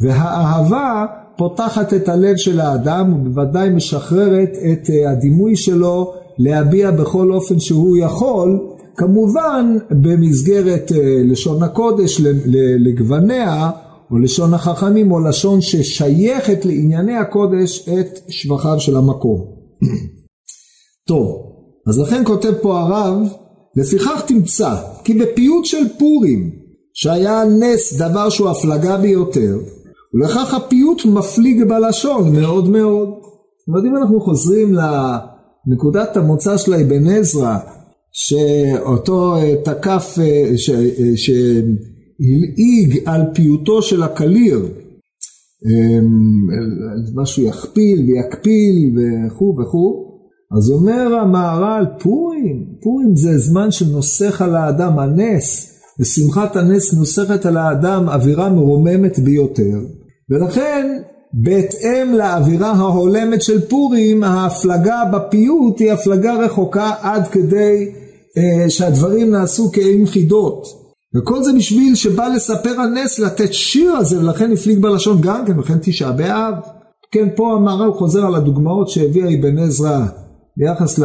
והאהבה 0.00 1.06
פותחת 1.36 1.94
את 1.94 2.08
הלב 2.08 2.36
של 2.36 2.60
האדם 2.60 3.14
ובוודאי 3.14 3.70
משחררת 3.70 4.50
את 4.72 4.90
אה, 4.90 5.10
הדימוי 5.10 5.56
שלו 5.56 6.14
להביע 6.38 6.90
בכל 6.90 7.32
אופן 7.32 7.60
שהוא 7.60 7.96
יכול, 7.96 8.60
כמובן 8.96 9.76
במסגרת 9.90 10.92
אה, 10.92 11.22
לשון 11.24 11.62
הקודש 11.62 12.20
לגווניה 12.78 13.70
או 14.10 14.18
לשון 14.18 14.54
החכמים 14.54 15.12
או 15.12 15.20
לשון 15.20 15.60
ששייכת 15.60 16.64
לענייני 16.64 17.16
הקודש 17.16 17.88
את 17.88 18.20
שבחיו 18.28 18.80
של 18.80 18.96
המקום. 18.96 19.40
טוב, 21.08 21.52
אז 21.88 21.98
לכן 21.98 22.22
כותב 22.24 22.52
פה 22.62 22.80
הרב, 22.80 23.16
לפיכך 23.76 24.22
תמצא 24.26 24.74
כי 25.04 25.14
בפיוט 25.14 25.64
של 25.64 25.88
פורים, 25.98 26.50
שהיה 26.94 27.44
נס 27.44 27.94
דבר 27.94 28.28
שהוא 28.28 28.48
הפלגה 28.48 28.96
ביותר, 28.96 29.58
ולכך 30.14 30.54
הפיוט 30.54 31.04
מפליג 31.04 31.64
בלשון 31.68 32.36
מאוד 32.36 32.68
מאוד. 32.68 33.08
זאת 33.08 33.68
אומרת, 33.68 33.84
אם 33.84 33.96
אנחנו 33.96 34.20
חוזרים 34.20 34.74
לנקודת 35.66 36.16
המוצא 36.16 36.56
של 36.56 36.74
אבן 36.74 37.06
עזרא, 37.06 37.58
שאותו 38.12 39.36
אה, 39.36 39.54
תקף, 39.64 40.18
אה, 40.18 40.24
אה, 40.24 40.56
שהלעיג 41.16 43.00
על 43.04 43.22
פיוטו 43.34 43.82
של 43.82 44.02
הקליר, 44.02 44.68
משהו 47.14 47.42
יכפיל 47.42 48.06
ויקפיל 48.06 48.96
וכו' 48.96 49.56
וכו', 49.60 50.12
אז 50.56 50.70
אומר 50.70 51.14
המהר"ל, 51.14 51.84
פורים, 51.98 52.66
פורים 52.82 53.16
זה 53.16 53.38
זמן 53.38 53.70
שנוסך 53.70 54.42
על 54.42 54.56
האדם 54.56 54.98
הנס, 54.98 55.72
ושמחת 56.00 56.56
הנס 56.56 56.94
נוסכת 56.94 57.46
על 57.46 57.56
האדם 57.56 58.08
אווירה 58.08 58.50
מרוממת 58.50 59.18
ביותר, 59.18 59.78
ולכן 60.32 60.98
בהתאם 61.32 62.14
לאווירה 62.14 62.70
ההולמת 62.70 63.42
של 63.42 63.60
פורים, 63.68 64.24
ההפלגה 64.24 65.02
בפיוט 65.12 65.80
היא 65.80 65.92
הפלגה 65.92 66.34
רחוקה 66.34 66.90
עד 67.00 67.28
כדי 67.28 67.92
אה, 68.38 68.70
שהדברים 68.70 69.30
נעשו 69.30 69.72
כאין 69.72 70.06
חידות. 70.06 70.82
וכל 71.16 71.42
זה 71.42 71.52
בשביל 71.56 71.94
שבא 71.94 72.28
לספר 72.28 72.70
על 72.70 72.88
נס, 72.88 73.18
לתת 73.18 73.52
שיר 73.52 73.90
הזה, 73.90 74.20
ולכן 74.20 74.52
הפליג 74.52 74.78
בלשון 74.78 75.20
גם 75.20 75.44
כן, 75.46 75.58
וכן 75.58 75.78
תשעה 75.82 76.12
באב. 76.12 76.54
כן, 77.12 77.28
פה 77.36 77.52
המהר"ל 77.52 77.92
חוזר 77.92 78.26
על 78.26 78.34
הדוגמאות 78.34 78.88
שהביאה 78.88 79.28
אבן 79.34 79.58
עזרא 79.58 80.06
ביחס 80.56 80.98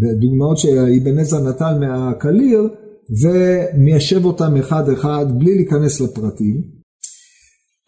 לדוגמאות 0.00 0.58
שאבן 0.58 1.18
עזרא 1.18 1.40
נתן 1.40 1.80
מהקליר 1.80 2.68
ומיישב 3.22 4.24
אותם 4.24 4.56
אחד 4.56 4.88
אחד 4.88 5.26
בלי 5.38 5.54
להיכנס 5.54 6.00
לפרטים. 6.00 6.81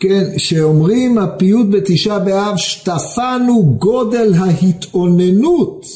כן, 0.01 0.25
שאומרים 0.37 1.19
הפיוט 1.19 1.67
בתשעה 1.71 2.19
באב, 2.19 2.57
שטפנו 2.57 3.77
גודל 3.79 4.35
ההתאוננות, 4.35 5.87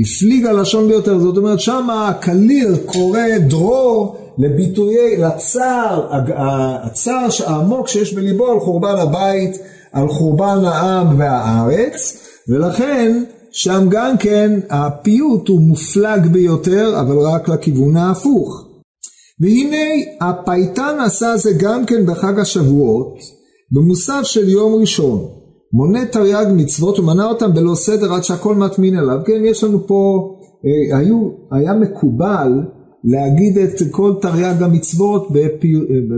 הפליג 0.00 0.46
הלשון 0.46 0.88
ביותר, 0.88 1.18
זאת 1.18 1.36
אומרת 1.36 1.60
שם 1.60 1.88
הקליר 1.90 2.76
קורא 2.86 3.38
דרור 3.48 4.16
לביטויי, 4.38 5.16
לצער, 5.16 6.08
הצער 6.36 7.26
העמוק 7.46 7.88
שיש 7.88 8.14
בליבו 8.14 8.46
על 8.50 8.60
חורבן 8.60 8.94
הבית, 8.98 9.58
על 9.92 10.08
חורבן 10.08 10.64
העם 10.64 11.18
והארץ, 11.18 12.26
ולכן 12.48 13.22
שם 13.52 13.86
גם 13.90 14.18
כן 14.18 14.60
הפיוט 14.70 15.48
הוא 15.48 15.60
מופלג 15.60 16.26
ביותר, 16.26 17.00
אבל 17.00 17.18
רק 17.18 17.48
לכיוון 17.48 17.96
ההפוך. 17.96 18.64
והנה 19.40 19.86
הפייטן 20.20 20.96
עשה 21.06 21.36
זה 21.36 21.50
גם 21.58 21.86
כן 21.86 22.06
בחג 22.06 22.38
השבועות, 22.38 23.39
במוסף 23.72 24.20
של 24.22 24.48
יום 24.48 24.80
ראשון. 24.80 25.28
מונה 25.72 26.06
תרי"ג 26.06 26.46
מצוות 26.56 26.98
ומנה 26.98 27.24
אותם 27.24 27.54
בלא 27.54 27.74
סדר 27.74 28.12
עד 28.12 28.24
שהכל 28.24 28.54
מטמין 28.54 28.96
עליו. 28.96 29.16
כן, 29.26 29.42
יש 29.44 29.64
לנו 29.64 29.86
פה, 29.86 30.32
אה, 30.66 30.98
היו, 30.98 31.30
היה 31.52 31.74
מקובל 31.74 32.52
להגיד 33.04 33.58
את 33.58 33.82
כל 33.90 34.14
תרי"ג 34.22 34.62
המצוות 34.62 35.28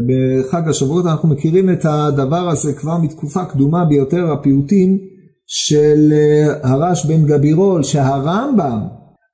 בחג 0.09 0.69
השבועות, 0.69 1.07
אנחנו 1.07 1.29
מכירים 1.29 1.71
את 1.71 1.85
הדבר 1.85 2.49
הזה 2.49 2.73
כבר 2.73 2.99
מתקופה 2.99 3.45
קדומה 3.45 3.85
ביותר, 3.85 4.33
הפיוטים 4.33 4.99
של 5.47 6.13
אה, 6.13 6.71
הרש 6.71 7.07
בן 7.07 7.27
גבירול, 7.27 7.83
שהרמב"ם 7.83 8.81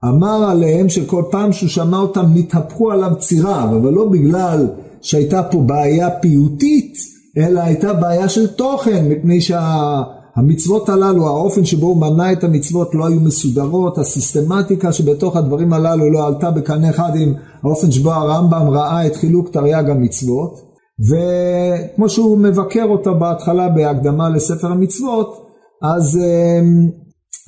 אמר 0.05 0.51
עליהם 0.51 0.89
שכל 0.89 1.23
פעם 1.31 1.53
שהוא 1.53 1.69
שמע 1.69 1.99
אותם 1.99 2.27
נתהפכו 2.35 2.91
עליו 2.91 3.11
ציריו, 3.19 3.69
אבל 3.81 3.93
לא 3.93 4.09
בגלל 4.09 4.67
שהייתה 5.01 5.43
פה 5.43 5.61
בעיה 5.61 6.11
פיוטית, 6.11 6.95
אלא 7.38 7.61
הייתה 7.61 7.92
בעיה 7.92 8.28
של 8.28 8.47
תוכן, 8.47 9.09
מפני 9.09 9.40
שהמצוות 9.40 10.87
שה... 10.87 10.92
הללו, 10.92 11.26
האופן 11.26 11.64
שבו 11.64 11.87
הוא 11.87 11.97
מנה 11.97 12.33
את 12.33 12.45
המצוות 12.45 12.95
לא 12.95 13.07
היו 13.07 13.21
מסודרות, 13.21 13.99
הסיסטמטיקה 13.99 14.92
שבתוך 14.92 15.37
הדברים 15.37 15.73
הללו 15.73 16.11
לא 16.11 16.26
עלתה 16.26 16.50
בקנה 16.50 16.90
אחד 16.90 17.11
עם 17.16 17.35
האופן 17.64 17.90
שבו 17.90 18.12
הרמב"ם 18.12 18.68
ראה 18.68 19.07
את 19.07 19.16
חילוק 19.16 19.49
תרי"ג 19.49 19.90
המצוות, 19.90 20.68
וכמו 21.09 22.09
שהוא 22.09 22.38
מבקר 22.38 22.85
אותה 22.85 23.12
בהתחלה 23.12 23.68
בהקדמה 23.68 24.28
לספר 24.28 24.66
המצוות, 24.66 25.49
אז 25.83 26.18
אמ, 26.18 26.90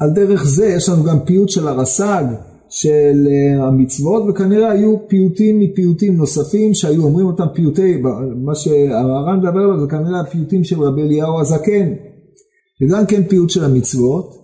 על 0.01 0.11
דרך 0.11 0.45
זה 0.45 0.67
יש 0.67 0.89
לנו 0.89 1.05
גם 1.05 1.21
פיוט 1.21 1.49
של 1.49 1.69
הרס"ג 1.69 2.25
של 2.71 3.27
אה, 3.31 3.67
המצוות, 3.67 4.23
וכנראה 4.29 4.71
היו 4.71 5.09
פיוטים 5.09 5.59
מפיוטים 5.59 6.17
נוספים 6.17 6.75
שהיו 6.75 7.03
אומרים 7.03 7.27
אותם 7.27 7.47
פיוטי, 7.55 8.03
מה 8.45 8.55
שהר"ן 8.55 9.39
מדבר 9.39 9.61
עליו 9.61 9.81
זה 9.81 9.87
כנראה 9.87 10.21
הפיוטים 10.21 10.65
של 10.65 10.83
רבי 10.83 11.03
אליהו 11.03 11.41
הזקן, 11.41 11.93
וגם 12.83 13.07
כן 13.07 13.23
פיוט 13.23 13.51
של 13.51 13.65
המצוות, 13.65 14.35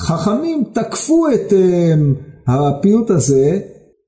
וחכמים 0.00 0.64
תקפו 0.72 1.26
את 1.34 1.52
אמ, 1.52 2.14
הפיוט 2.46 3.10
הזה, 3.10 3.60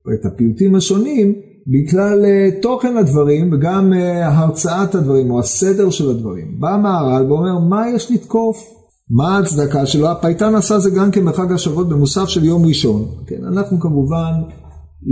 או 0.07 0.13
את 0.13 0.25
הפיוטים 0.25 0.75
השונים, 0.75 1.33
בגלל 1.67 2.25
אה, 2.25 2.49
תוכן 2.61 2.97
הדברים 2.97 3.53
וגם 3.53 3.93
אה, 3.93 4.27
הרצאת 4.27 4.95
הדברים 4.95 5.31
או 5.31 5.39
הסדר 5.39 5.89
של 5.89 6.09
הדברים. 6.09 6.59
בא 6.59 6.69
המהר"ל 6.69 7.31
ואומר, 7.31 7.59
מה 7.59 7.89
יש 7.89 8.11
לתקוף? 8.11 8.78
מה 9.09 9.37
ההצדקה 9.37 9.85
שלו? 9.85 10.07
הפייטן 10.07 10.55
עשה 10.55 10.79
זה 10.79 10.89
גם 10.97 11.11
כן 11.11 11.25
בחג 11.25 11.51
השבועות 11.51 11.89
במוסף 11.89 12.27
של 12.27 12.43
יום 12.43 12.65
ראשון. 12.65 13.01
כן, 13.27 13.43
אנחנו 13.43 13.79
כמובן 13.79 14.33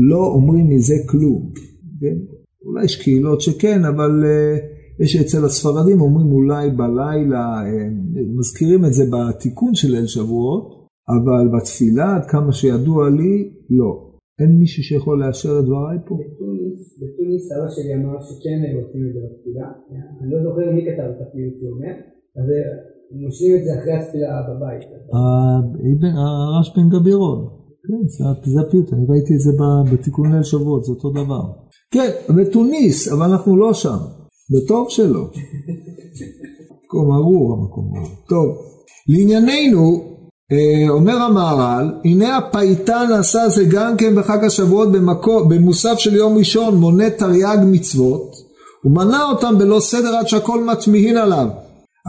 לא 0.10 0.26
אומרים 0.36 0.70
מזה 0.70 0.94
כלום. 1.10 1.52
כן? 2.02 2.18
אולי 2.66 2.86
יש 2.86 3.02
קהילות 3.02 3.42
שכן, 3.42 3.86
אבל 3.86 4.24
uh, 4.24 5.04
יש 5.04 5.16
אצל 5.16 5.46
הספרדים 5.46 6.02
אומרים 6.02 6.32
אולי 6.32 6.70
בלילה, 6.70 7.62
uh, 7.62 8.38
מזכירים 8.40 8.86
את 8.86 8.94
זה 8.94 9.04
בתיקון 9.14 9.76
של 9.76 9.92
ליל 9.92 10.08
שבועות, 10.08 10.88
אבל 11.10 11.58
בתפילה, 11.58 12.16
עד 12.16 12.26
כמה 12.26 12.54
שידוע 12.54 13.10
לי, 13.10 13.52
לא. 13.70 14.08
אין 14.40 14.52
מישהו 14.60 14.84
שיכול 14.84 15.20
לאשר 15.20 15.60
את 15.60 15.66
דבריי 15.66 15.98
פה? 16.08 16.16
בתוניס 17.00 17.42
סבא 17.50 17.68
שלי 17.76 17.96
אמר 17.96 18.22
שכן 18.22 18.60
עושים 18.80 19.02
את 19.08 19.14
זה 19.14 19.20
בתפילה. 19.26 19.68
אני 20.22 20.32
לא 20.32 20.38
זוכר 20.44 20.72
מי 20.76 20.82
כתב 20.82 21.10
את 21.14 21.22
הפיוט 21.22 21.54
שהוא 21.60 21.72
אומר, 21.76 21.96
אז 23.12 23.18
מושלים 23.26 23.56
את 23.58 23.64
זה 23.66 23.72
אחרי 23.80 23.94
התפילה 23.94 24.42
בבית. 24.50 24.84
הרש 26.18 26.74
בן 26.76 26.90
גבירון. 26.90 27.48
כן, 27.88 28.08
זה 28.52 28.62
הפיוט, 28.62 28.94
אני 28.94 29.06
ראיתי 29.10 29.34
את 29.34 29.40
זה 29.40 29.52
בתיקון 29.92 30.34
ליל 30.34 30.44
שבועות, 30.44 30.86
זה 30.86 30.92
אותו 30.92 31.10
דבר. 31.10 31.42
כן, 31.92 32.10
בתוניס, 32.38 33.12
אבל 33.12 33.26
אנחנו 33.32 33.58
לא 33.58 33.74
שם. 33.74 33.98
וטוב 34.52 34.90
שלא. 34.90 35.24
מקום 36.86 37.12
ארור 37.12 37.54
המקום 37.54 37.92
ארור. 37.98 38.10
טוב, 38.30 38.48
לענייננו, 39.08 40.04
אה, 40.52 40.90
אומר 40.90 41.16
המהר"ל, 41.16 41.92
הנה 42.06 42.38
הפייטן 42.38 43.08
עשה 43.20 43.50
זה 43.50 43.64
גם 43.72 43.98
כן 43.98 44.16
בחג 44.16 44.44
השבועות 44.44 44.92
במקום, 44.92 45.50
במוסף 45.50 45.98
של 45.98 46.16
יום 46.16 46.38
ראשון, 46.38 46.76
מונה 46.76 47.10
תרי"ג 47.10 47.58
מצוות, 47.66 48.36
ומנה 48.86 49.30
אותם 49.30 49.58
בלא 49.58 49.80
סדר 49.80 50.16
עד 50.16 50.28
שהכל 50.28 50.64
מטמיהין 50.64 51.18
עליו. 51.18 51.48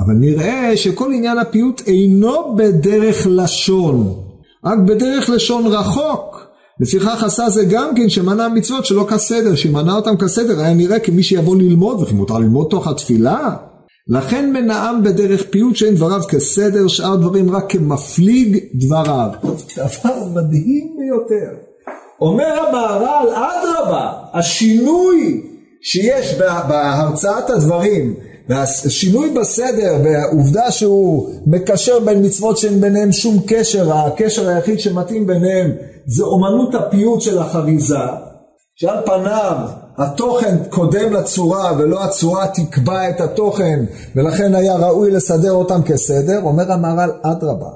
אבל 0.05 0.15
נראה 0.15 0.77
שכל 0.77 1.13
עניין 1.13 1.39
הפיוט 1.39 1.83
אינו 1.87 2.57
בדרך 2.57 3.27
לשון, 3.31 4.15
רק 4.65 4.79
בדרך 4.79 5.31
לשון 5.31 5.67
רחוק. 5.67 6.49
לפיכך 6.81 7.25
עשה 7.25 7.49
זה 7.49 7.65
גם 7.65 7.95
כן 7.97 8.09
שמנה 8.09 8.49
מצוות 8.49 8.87
שלא 8.87 9.07
כסדר, 9.11 9.55
שמנה 9.55 9.95
אותם 9.95 10.17
כסדר 10.17 10.61
היה 10.61 10.75
נראה 10.75 10.99
כמי 10.99 11.23
שיבוא 11.23 11.57
ללמוד, 11.57 12.03
וכי 12.03 12.15
מותר 12.15 12.39
ללמוד 12.39 12.67
תוך 12.71 12.89
התפילה. 12.89 13.57
לכן 14.09 14.53
מנעם 14.53 15.03
בדרך 15.03 15.43
פיוט 15.51 15.77
שאין 15.77 15.95
דבריו 15.95 16.21
כסדר, 16.29 16.89
שאר 16.89 17.17
דברים 17.17 17.51
רק 17.51 17.65
כמפליג 17.69 18.59
דבריו. 18.75 19.29
דבר 19.77 20.25
מדהים 20.35 20.97
ביותר. 20.99 21.51
אומר 22.21 22.61
המהר"ל, 22.69 23.29
אדרבה, 23.29 24.13
השינוי 24.35 25.43
שיש 25.83 26.35
בהרצאת 26.69 27.51
הדברים 27.51 28.15
והשינוי 28.49 29.31
בסדר 29.31 29.97
והעובדה 30.05 30.71
שהוא 30.71 31.31
מקשר 31.47 32.01
בין 32.01 32.27
מצוות 32.27 32.59
שאין 32.59 32.81
ביניהם 32.81 33.13
שום 33.13 33.37
קשר, 33.47 33.93
הקשר 33.93 34.49
היחיד 34.49 34.81
שמתאים 34.81 35.27
ביניהם 35.27 35.73
זה 36.07 36.25
אומנות 36.25 36.75
הפיוט 36.75 37.21
של 37.21 37.39
החריזה, 37.39 37.99
שעל 38.75 38.99
פניו 39.07 39.57
התוכן 39.99 40.57
קודם 40.71 41.13
לצורה 41.13 41.73
ולא 41.79 42.05
הצורה 42.05 42.47
תקבע 42.47 43.11
את 43.11 43.21
התוכן 43.21 43.85
ולכן 44.17 44.55
היה 44.55 44.77
ראוי 44.77 45.11
לסדר 45.11 45.53
אותם 45.53 45.83
כסדר, 45.83 46.41
אומר 46.43 46.73
המהר"ל 46.73 47.11
אדרבה. 47.23 47.71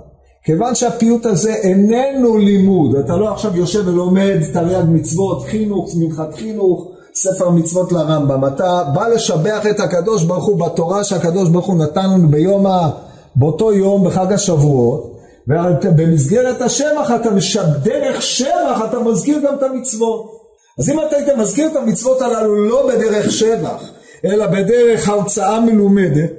כיוון 0.44 0.74
שהפיוט 0.74 1.26
הזה 1.26 1.54
איננו 1.54 2.38
לימוד, 2.38 2.96
אתה 2.96 3.16
לא 3.16 3.32
עכשיו 3.32 3.56
יושב 3.56 3.88
ולומד 3.88 4.38
תרי"ג 4.52 4.84
מצוות, 4.88 5.42
חינוך, 5.42 5.90
מנחת 5.96 6.34
חינוך, 6.34 6.91
ספר 7.14 7.50
מצוות 7.50 7.92
לרמב"ם, 7.92 8.46
אתה 8.46 8.84
בא 8.94 9.08
לשבח 9.08 9.66
את 9.70 9.80
הקדוש 9.80 10.24
ברוך 10.24 10.44
הוא 10.44 10.58
בתורה 10.58 11.04
שהקדוש 11.04 11.48
ברוך 11.48 11.66
הוא 11.66 11.76
נתן 11.76 12.10
לנו 12.10 12.28
ביום 12.28 12.66
ה... 12.66 12.90
באותו 13.36 13.72
יום 13.72 14.04
בחג 14.04 14.32
השבועות, 14.32 15.12
ובמסגרת 15.48 16.60
השבח 16.62 17.10
אתה 17.20 17.30
משב... 17.30 17.64
דרך 17.82 18.22
שבח 18.22 18.82
אתה 18.84 18.98
מזכיר 18.98 19.38
גם 19.38 19.54
את 19.54 19.62
המצוות. 19.62 20.42
אז 20.78 20.90
אם 20.90 21.00
אתה 21.00 21.16
היית 21.16 21.28
מזכיר 21.38 21.66
את 21.66 21.76
המצוות 21.76 22.22
הללו 22.22 22.64
לא 22.64 22.88
בדרך 22.88 23.30
שבח, 23.30 23.90
אלא 24.24 24.46
בדרך 24.46 25.08
הרצאה 25.08 25.60
מלומדת, 25.60 26.30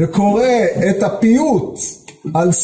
וקורא 0.00 0.44
את 0.90 1.02
הפיוט, 1.02 1.78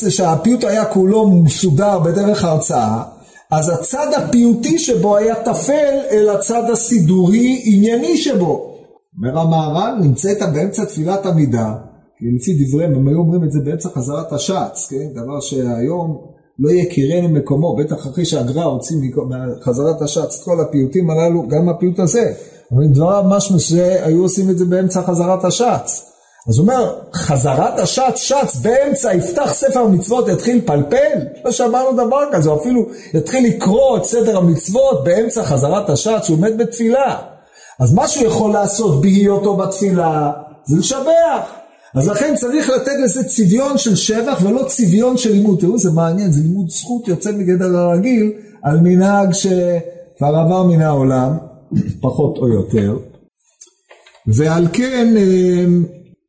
שהפיוט 0.09 0.65
היה 0.65 0.85
כולו 0.85 1.27
מסודר 1.27 1.99
בדרך 1.99 2.45
הרצאה, 2.45 3.03
אז 3.51 3.69
הצד 3.69 4.07
הפיוטי 4.17 4.79
שבו 4.79 5.17
היה 5.17 5.35
טפל 5.35 5.99
אל 6.11 6.29
הצד 6.29 6.71
הסידורי 6.73 7.63
ענייני 7.65 8.17
שבו. 8.17 8.77
אומר 9.19 9.39
המהר"ל, 9.39 9.95
נמצאת 10.03 10.39
באמצע 10.55 10.85
תפילת 10.85 11.27
עמידה, 11.27 11.75
כי 12.19 12.25
לפי 12.37 12.65
דבריהם 12.65 12.95
הם 12.95 13.09
היו 13.09 13.19
אומרים 13.19 13.45
את 13.45 13.53
זה 13.53 13.59
באמצע 13.65 13.89
חזרת 13.89 14.33
השץ, 14.33 14.89
כן? 14.91 15.23
דבר 15.23 15.41
שהיום 15.41 16.19
לא 16.59 16.73
יכירנו 16.73 17.29
מקומו, 17.29 17.77
בטח 17.77 17.97
אחרי 17.97 18.25
שהגר"א 18.25 18.65
הוציא 18.65 18.97
מחזרת 19.57 20.03
השץ 20.03 20.39
את 20.39 20.45
כל 20.45 20.61
הפיוטים 20.61 21.11
הללו, 21.11 21.49
גם 21.49 21.69
הפיוט 21.69 21.99
הזה. 21.99 22.33
אבל 22.73 22.87
דבריו 22.87 23.25
משהו 23.27 23.61
שהיו 23.61 24.23
עושים 24.23 24.51
את 24.51 24.59
זה 24.59 24.65
באמצע 24.65 25.03
חזרת 25.03 25.45
השץ. 25.45 26.10
אז 26.51 26.59
הוא 26.59 26.63
אומר, 26.63 26.95
חזרת 27.15 27.79
השץ 27.79 28.17
שץ 28.17 28.57
באמצע, 28.63 29.15
יפתח 29.15 29.53
ספר 29.53 29.81
המצוות, 29.81 30.29
יתחיל 30.29 30.57
לפלפל? 30.57 31.19
לא 31.45 31.53
שמענו 31.53 31.93
דבר 31.93 32.23
כזה, 32.33 32.51
הוא 32.51 32.61
אפילו 32.61 32.87
יתחיל 33.15 33.47
לקרוא 33.47 33.97
את 33.97 34.05
סדר 34.05 34.37
המצוות 34.39 35.05
באמצע 35.05 35.45
חזרת 35.45 35.91
השץ, 35.91 36.25
שהוא 36.25 36.37
עומד 36.37 36.59
בתפילה. 36.59 37.17
אז 37.81 37.95
מה 37.95 38.09
שהוא 38.09 38.27
יכול 38.27 38.53
לעשות 38.53 39.01
בהיותו 39.01 39.57
בתפילה, 39.57 40.31
זה 40.65 40.77
לשבח. 40.79 41.53
אז 41.95 42.09
לכן 42.09 42.35
צריך 42.37 42.71
לתת 42.71 42.93
לזה 43.05 43.25
צביון 43.25 43.79
של 43.79 43.97
שבח 43.97 44.39
ולא 44.43 44.65
צביון 44.67 45.17
של 45.17 45.33
לימוד. 45.33 45.61
תראו, 45.61 45.79
זה 45.79 45.91
מעניין, 45.91 46.33
זה 46.33 46.43
לימוד 46.43 46.71
זכות 46.71 47.09
יוצא 47.09 47.33
מגדר 47.33 47.77
הרגיל 47.77 48.33
על 48.63 48.81
מנהג 48.81 49.33
שכבר 49.33 50.37
עבר 50.37 50.63
מן 50.63 50.83
העולם, 50.83 51.37
פחות 52.03 52.37
או 52.39 52.49
יותר. 52.49 52.97
ועל 54.27 54.67
כן 54.73 55.15
אה, 55.17 55.65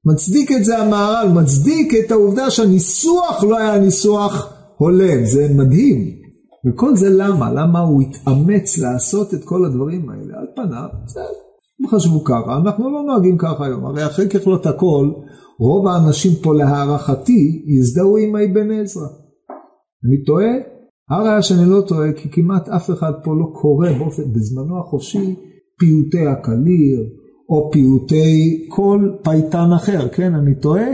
מצדיק 0.05 0.51
את 0.51 0.65
זה 0.65 0.77
המהר"ל, 0.77 1.27
מצדיק 1.41 1.93
את 2.05 2.11
העובדה 2.11 2.49
שהניסוח 2.49 3.43
לא 3.43 3.57
היה 3.57 3.79
ניסוח 3.79 4.53
הולם, 4.77 5.25
זה 5.25 5.47
מדהים. 5.55 6.21
וכל 6.67 6.95
זה 6.95 7.09
למה? 7.09 7.51
למה 7.53 7.79
הוא 7.79 8.01
התאמץ 8.01 8.77
לעשות 8.77 9.33
את 9.33 9.43
כל 9.43 9.65
הדברים 9.65 10.09
האלה? 10.09 10.39
על 10.39 10.47
פניו, 10.55 10.87
בסדר, 11.05 11.23
הם 11.79 11.87
חשבו 11.87 12.23
ככה, 12.23 12.57
אנחנו 12.57 12.91
לא 12.91 13.03
נוהגים 13.03 13.37
ככה 13.37 13.65
היום, 13.65 13.85
הרי 13.85 14.05
אחרי 14.05 14.29
ככלות 14.29 14.65
הכל, 14.65 15.11
רוב 15.59 15.87
האנשים 15.87 16.31
פה 16.43 16.53
להערכתי 16.53 17.65
הזדהו 17.79 18.17
עם 18.17 18.35
אבן 18.35 18.71
עזרא. 18.71 19.07
אני 20.05 20.23
טועה? 20.25 20.51
הראיה 21.09 21.41
שאני 21.41 21.69
לא 21.69 21.81
טועה, 21.87 22.13
כי 22.13 22.29
כמעט 22.31 22.69
אף 22.69 22.89
אחד 22.89 23.11
פה 23.23 23.31
לא 23.35 23.45
קורא 23.61 23.91
באופן, 23.99 24.23
בזמנו 24.33 24.79
החופשי, 24.79 25.35
פיוטי 25.79 26.27
הקליר, 26.27 26.99
או 27.51 27.71
פיוטי 27.71 28.65
כל 28.69 29.09
פייטן 29.23 29.69
אחר, 29.75 30.07
כן, 30.09 30.35
אני 30.35 30.55
טועה? 30.55 30.87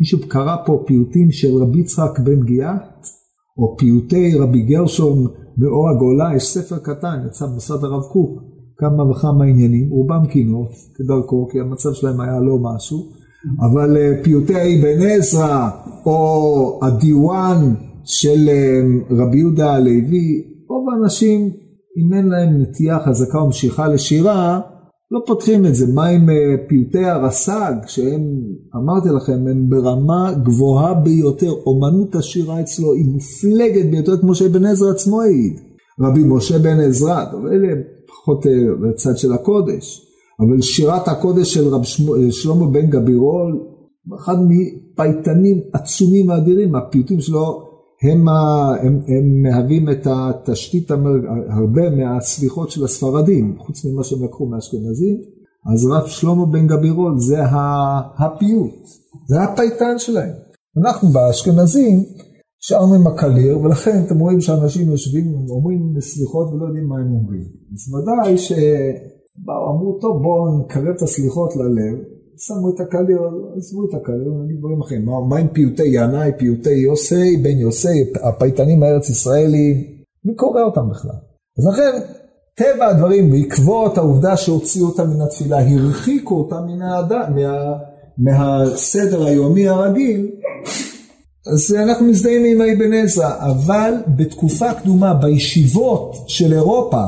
מישהו 0.00 0.18
קרא 0.28 0.56
פה 0.66 0.82
פיוטים 0.86 1.30
של 1.30 1.56
רבי 1.62 1.80
יצחק 1.80 2.18
בן 2.24 2.44
גיאת, 2.44 3.06
או 3.58 3.76
פיוטי 3.78 4.38
רבי 4.38 4.62
גרשון 4.62 5.26
באור 5.56 5.90
הגולה, 5.90 6.36
יש 6.36 6.42
ספר 6.42 6.78
קטן, 6.78 7.16
יצא 7.26 7.46
במוסד 7.46 7.84
הרב 7.84 8.02
קוק, 8.02 8.42
כמה 8.76 9.10
וכמה 9.10 9.44
עניינים, 9.44 9.90
רובם 9.90 10.26
קינות, 10.26 10.70
כדרכו, 10.94 11.48
כי 11.52 11.60
המצב 11.60 11.92
שלהם 11.92 12.20
היה 12.20 12.40
לא 12.40 12.58
משהו, 12.58 12.98
אבל 13.60 13.96
אה, 13.96 14.12
פיוטי 14.22 14.54
אבן 14.54 15.02
עזרא, 15.02 15.70
או 16.06 16.80
הדיוואן 16.82 17.74
של 18.04 18.48
אה, 18.48 18.80
רבי 19.10 19.38
יהודה 19.38 19.72
הלוי, 19.72 20.42
רוב 20.68 20.86
האנשים, 20.92 21.50
אם 21.98 22.14
אין 22.14 22.28
להם 22.28 22.60
נטייה 22.60 22.98
חזקה 22.98 23.38
ומשיכה 23.38 23.88
לשירה, 23.88 24.60
לא 25.10 25.20
פותחים 25.26 25.66
את 25.66 25.74
זה. 25.74 25.92
מה 25.94 26.06
עם 26.06 26.30
אה, 26.30 26.34
פיוטי 26.68 27.04
הרס"ג, 27.04 27.74
שהם, 27.86 28.20
אמרתי 28.76 29.08
לכם, 29.08 29.32
הם 29.32 29.68
ברמה 29.68 30.32
גבוהה 30.42 30.94
ביותר. 30.94 31.50
אומנות 31.66 32.14
השירה 32.14 32.60
אצלו 32.60 32.94
היא 32.94 33.04
מופלגת 33.04 33.90
ביותר, 33.90 34.20
כמו 34.20 34.34
שאבן 34.34 34.64
עזרא 34.64 34.90
עצמו 34.90 35.22
העיד. 35.22 35.60
רבי 36.00 36.24
משה 36.24 36.58
בן 36.58 36.80
עזרא, 36.80 37.24
אלה 37.52 37.68
פחות 38.06 38.46
בצד 38.82 39.16
של 39.16 39.32
הקודש. 39.32 40.06
אבל 40.40 40.60
שירת 40.60 41.08
הקודש 41.08 41.54
של 41.54 41.68
רב 41.68 41.82
שלמה 42.30 42.66
בן 42.66 42.86
גבירול, 42.86 43.60
אחד 44.18 44.36
מפייטנים 44.48 45.60
עצומים 45.72 46.28
ואדירים, 46.28 46.74
הפיוטים 46.74 47.20
שלו 47.20 47.69
הם, 48.02 48.28
הם, 48.28 49.00
הם 49.08 49.42
מהווים 49.42 49.90
את 49.90 50.06
התשתית, 50.06 50.90
הרבה 51.48 51.90
מהסליחות 51.90 52.70
של 52.70 52.84
הספרדים, 52.84 53.56
חוץ 53.58 53.84
ממה 53.84 54.04
שהם 54.04 54.24
לקחו 54.24 54.46
מהאשכנזים, 54.46 55.16
אז 55.72 55.86
רב 55.86 56.06
שלמה 56.06 56.46
בן 56.46 56.66
גבירול 56.66 57.18
זה 57.18 57.42
הפיוט, 58.18 58.74
זה 59.28 59.42
הפייטן 59.42 59.98
שלהם. 59.98 60.34
אנחנו 60.76 61.08
באשכנזים 61.08 62.04
שרנו 62.60 62.94
עם 62.94 63.06
הקליר, 63.06 63.60
ולכן 63.60 64.02
אתם 64.06 64.18
רואים 64.18 64.40
שאנשים 64.40 64.90
יושבים, 64.90 65.34
אומרים 65.50 66.00
סליחות 66.00 66.48
ולא 66.52 66.66
יודעים 66.66 66.86
מה 66.88 66.96
הם 66.98 67.12
אומרים. 67.12 67.44
אז 67.72 67.94
ודאי 67.94 68.38
שבאו, 68.38 69.70
אמרו, 69.70 69.98
טוב 70.00 70.22
בואו 70.22 70.58
נקרב 70.58 70.94
את 70.96 71.02
הסליחות 71.02 71.56
ללב, 71.56 71.98
שמו 72.46 72.70
את 72.74 72.80
הקליר, 72.80 73.20
עזבו 73.56 73.84
את 73.84 73.94
הקליר, 73.94 74.32
נגיד 74.44 74.58
דברים 74.58 74.80
אחרים. 74.80 75.04
מה, 75.04 75.12
מה 75.28 75.36
עם 75.38 75.48
פיוטי 75.48 75.86
ינאי, 75.86 76.30
פיוטי 76.38 76.70
יוסי, 76.70 77.36
בן 77.36 77.58
יוסי, 77.58 78.12
הפייטנים 78.22 78.82
הארץ 78.82 79.10
ישראלים, 79.10 79.84
מי 80.24 80.34
קורא 80.34 80.62
אותם 80.62 80.90
בכלל? 80.90 81.16
אז 81.58 81.66
לכן, 81.66 81.98
טבע 82.54 82.86
הדברים, 82.86 83.30
בעקבות 83.30 83.98
העובדה 83.98 84.36
שהוציאו 84.36 84.86
אותם 84.86 85.10
מן 85.10 85.20
התפילה, 85.20 85.58
הרחיקו 85.70 86.34
אותם 86.34 86.66
מן 86.66 86.82
האדם, 86.82 87.34
מה, 87.34 87.72
מהסדר 88.18 89.26
היומי 89.26 89.68
הרגיל, 89.68 90.30
אז 91.52 91.74
אנחנו 91.74 92.06
מזדהים 92.06 92.44
עם 92.44 92.60
האבן 92.60 92.92
עזרא, 92.92 93.30
אבל 93.50 93.94
בתקופה 94.16 94.74
קדומה, 94.74 95.14
בישיבות 95.14 96.16
של 96.26 96.52
אירופה, 96.52 97.02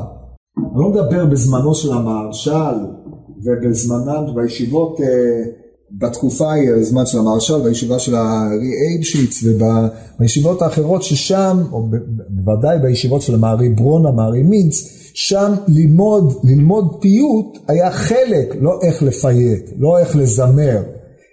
אני 0.59 0.83
לא 0.83 0.89
מדבר 0.89 1.27
בזמנו 1.27 1.75
של 1.75 1.93
המהרש"ל 1.93 3.02
ובזמנם, 3.45 4.35
בישיבות 4.35 4.99
uh, 5.01 5.03
בתקופה 5.99 6.51
ההיא, 6.53 6.71
הזמן 6.71 7.07
של 7.07 7.19
המהרש"ל, 7.19 7.61
בישיבה 7.61 7.99
של 7.99 8.15
הארי 8.15 8.73
אייבשיץ 8.89 9.45
ובישיבות 9.45 10.63
האחרות 10.63 11.03
ששם, 11.03 11.63
או 11.73 11.89
בוודאי 12.29 12.79
בישיבות 12.79 13.23
של 13.23 13.35
המהר"י 13.35 13.69
ברונא, 13.69 14.11
מהר"י 14.11 14.43
מינץ, 14.43 14.75
שם 15.15 15.53
ללמוד, 15.69 16.35
ללמוד 16.45 16.97
פיוט 17.01 17.59
היה 17.69 17.91
חלק, 17.91 18.57
לא 18.61 18.79
איך 18.83 19.03
לפייט, 19.03 19.71
לא 19.79 19.99
איך 19.99 20.17
לזמר. 20.17 20.83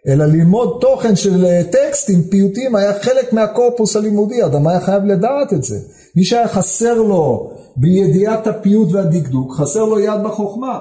אלא 0.08 0.26
ללמוד 0.26 0.78
תוכן 0.82 1.15
של 1.15 1.45
אה, 1.45 1.62
טקסטים, 1.72 2.22
פיוטים, 2.22 2.76
היה 2.76 3.00
חלק 3.02 3.34
מהקורפוס 3.34 3.95
הלימודי, 3.95 4.45
אדם 4.45 4.67
היה 4.67 4.80
חייב 4.80 5.04
לדעת 5.06 5.54
את 5.54 5.63
זה. 5.63 5.80
מי 6.15 6.24
שהיה 6.24 6.48
חסר 6.48 7.02
לו 7.02 7.52
בידיעת 7.78 8.48
הפיוט 8.48 8.91
והדקדוק, 8.91 9.54
חסר 9.54 9.86
לו 9.86 10.00
יד 10.00 10.24
בחוכמה. 10.24 10.80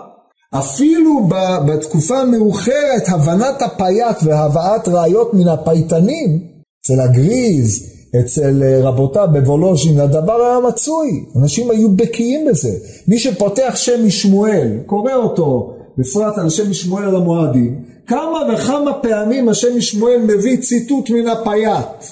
אפילו 0.54 1.28
בתקופה 1.66 2.18
המאוחרת, 2.18 3.08
הבנת 3.08 3.62
הפייט 3.62 4.16
והבאת 4.22 4.88
ראיות 4.88 5.34
מן 5.34 5.48
הפייטנים, 5.48 6.38
אצל 6.80 7.00
הגריז, 7.00 7.86
אצל 8.20 8.62
אה, 8.62 8.80
רבותיו 8.82 9.28
בוולוז'ין, 9.32 10.00
הדבר 10.00 10.42
היה 10.42 10.60
מצוי, 10.68 11.24
אנשים 11.36 11.70
היו 11.70 11.90
בקיאים 11.90 12.46
בזה. 12.50 12.70
מי 13.08 13.18
שפותח 13.18 13.72
שם 13.76 14.06
משמואל, 14.06 14.78
קורא 14.86 15.14
אותו, 15.14 15.74
בפרט 15.98 16.38
על 16.38 16.50
שם 16.50 16.70
משמואל 16.70 17.16
המועדים, 17.16 17.84
כמה 18.06 18.38
וכמה 18.54 18.92
פעמים 19.02 19.48
השם 19.48 19.76
משמואל 19.76 20.18
מביא 20.22 20.56
ציטוט 20.56 21.10
מן 21.10 21.26
הפייט. 21.26 22.04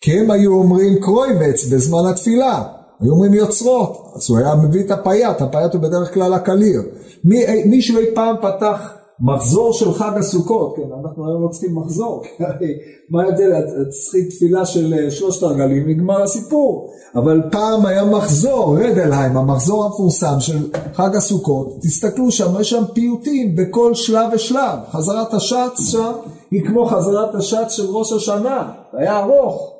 כי 0.00 0.20
הם 0.20 0.30
היו 0.30 0.52
אומרים 0.52 1.00
קרויבץ 1.00 1.64
בזמן 1.64 2.10
התפילה, 2.10 2.62
היו 3.02 3.12
אומרים 3.12 3.34
יוצרות, 3.34 4.12
אז 4.16 4.30
הוא 4.30 4.38
היה 4.38 4.54
מביא 4.54 4.84
את 4.84 4.90
הפייט, 4.90 5.40
הפייט 5.40 5.74
הוא 5.74 5.82
בדרך 5.82 6.14
כלל 6.14 6.34
הקליר. 6.34 6.82
מי, 7.24 7.64
מישהו 7.66 7.98
אי 7.98 8.14
פעם 8.14 8.36
פתח 8.42 8.92
מחזור 9.20 9.72
של 9.72 9.92
חג 9.92 10.18
הסוכות, 10.18 10.76
כן, 10.76 10.82
אנחנו 11.04 11.28
היום 11.28 11.42
לא 11.42 11.48
צריכים 11.48 11.78
מחזור, 11.78 12.22
מה 13.10 13.22
ההבדל, 13.22 13.52
צריכים 13.90 14.28
תפילה 14.28 14.66
של 14.66 14.94
אה, 14.94 15.10
שלושת 15.10 15.42
הרגלים, 15.42 15.88
נגמר 15.88 16.22
הסיפור. 16.22 16.92
אבל 17.14 17.42
פעם 17.50 17.86
היה 17.86 18.04
מחזור, 18.04 18.76
רדלהיים, 18.78 19.36
המחזור 19.36 19.84
המפורסם 19.84 20.40
של 20.40 20.58
חג 20.94 21.16
הסוכות, 21.16 21.78
תסתכלו 21.82 22.30
שם, 22.30 22.60
יש 22.60 22.70
שם 22.70 22.82
פיוטים 22.94 23.56
בכל 23.56 23.94
שלב 23.94 24.30
ושלב. 24.34 24.78
חזרת 24.90 25.34
השץ 25.34 25.80
שם 25.90 26.12
היא 26.50 26.64
כמו 26.66 26.86
חזרת 26.86 27.34
השץ 27.34 27.68
של 27.68 27.86
ראש 27.90 28.12
השנה, 28.12 28.72
היה 28.92 29.18
ארוך. 29.18 29.72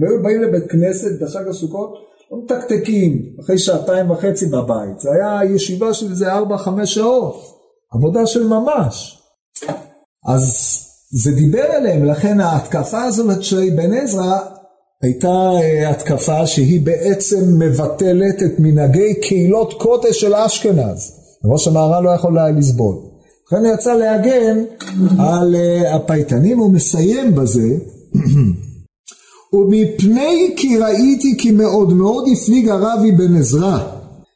והיו 0.00 0.22
באים 0.22 0.42
לבית 0.42 0.70
כנסת 0.70 1.22
בחג 1.22 1.48
הסוכות, 1.48 1.94
מתקתקים, 2.32 3.22
אחרי 3.40 3.58
שעתיים 3.58 4.10
וחצי 4.10 4.46
בבית. 4.46 5.00
זה 5.00 5.08
היה 5.12 5.54
ישיבה 5.54 5.94
של 5.94 6.10
איזה 6.10 6.32
ארבע, 6.32 6.56
חמש 6.56 6.94
שעות, 6.94 7.34
עבודה 7.92 8.26
של 8.26 8.46
ממש. 8.46 9.22
אז 10.26 10.42
זה 11.12 11.32
דיבר 11.32 11.64
אליהם, 11.76 12.04
לכן 12.04 12.40
ההתקפה 12.40 13.02
הזאת 13.02 13.42
של 13.42 13.58
אבן 13.58 13.94
עזרא 13.94 14.38
הייתה 15.02 15.50
אה, 15.62 15.90
התקפה 15.90 16.46
שהיא 16.46 16.86
בעצם 16.86 17.58
מבטלת 17.58 18.42
את 18.42 18.52
מנהגי 18.58 19.14
קהילות 19.14 19.74
קודש 19.82 20.20
של 20.20 20.34
אשכנז. 20.34 21.12
ראש 21.44 21.68
המהר"ל 21.68 22.04
לא 22.04 22.10
יכול 22.10 22.38
היה 22.38 22.50
לסבול. 22.50 22.96
לכן 23.46 23.56
הוא 23.56 23.74
יצא 23.74 23.94
להגן 23.94 24.64
על 25.18 25.56
אה, 25.56 25.94
הפייטנים, 25.94 26.58
הוא 26.58 26.72
מסיים 26.72 27.34
בזה. 27.34 27.68
ומפני 29.52 30.54
כי 30.56 30.78
ראיתי 30.78 31.38
כי 31.38 31.50
מאוד 31.50 31.92
מאוד 31.92 32.24
הפליג 32.32 32.68
הרבי 32.68 33.12
בן 33.12 33.36
עזרא. 33.36 33.78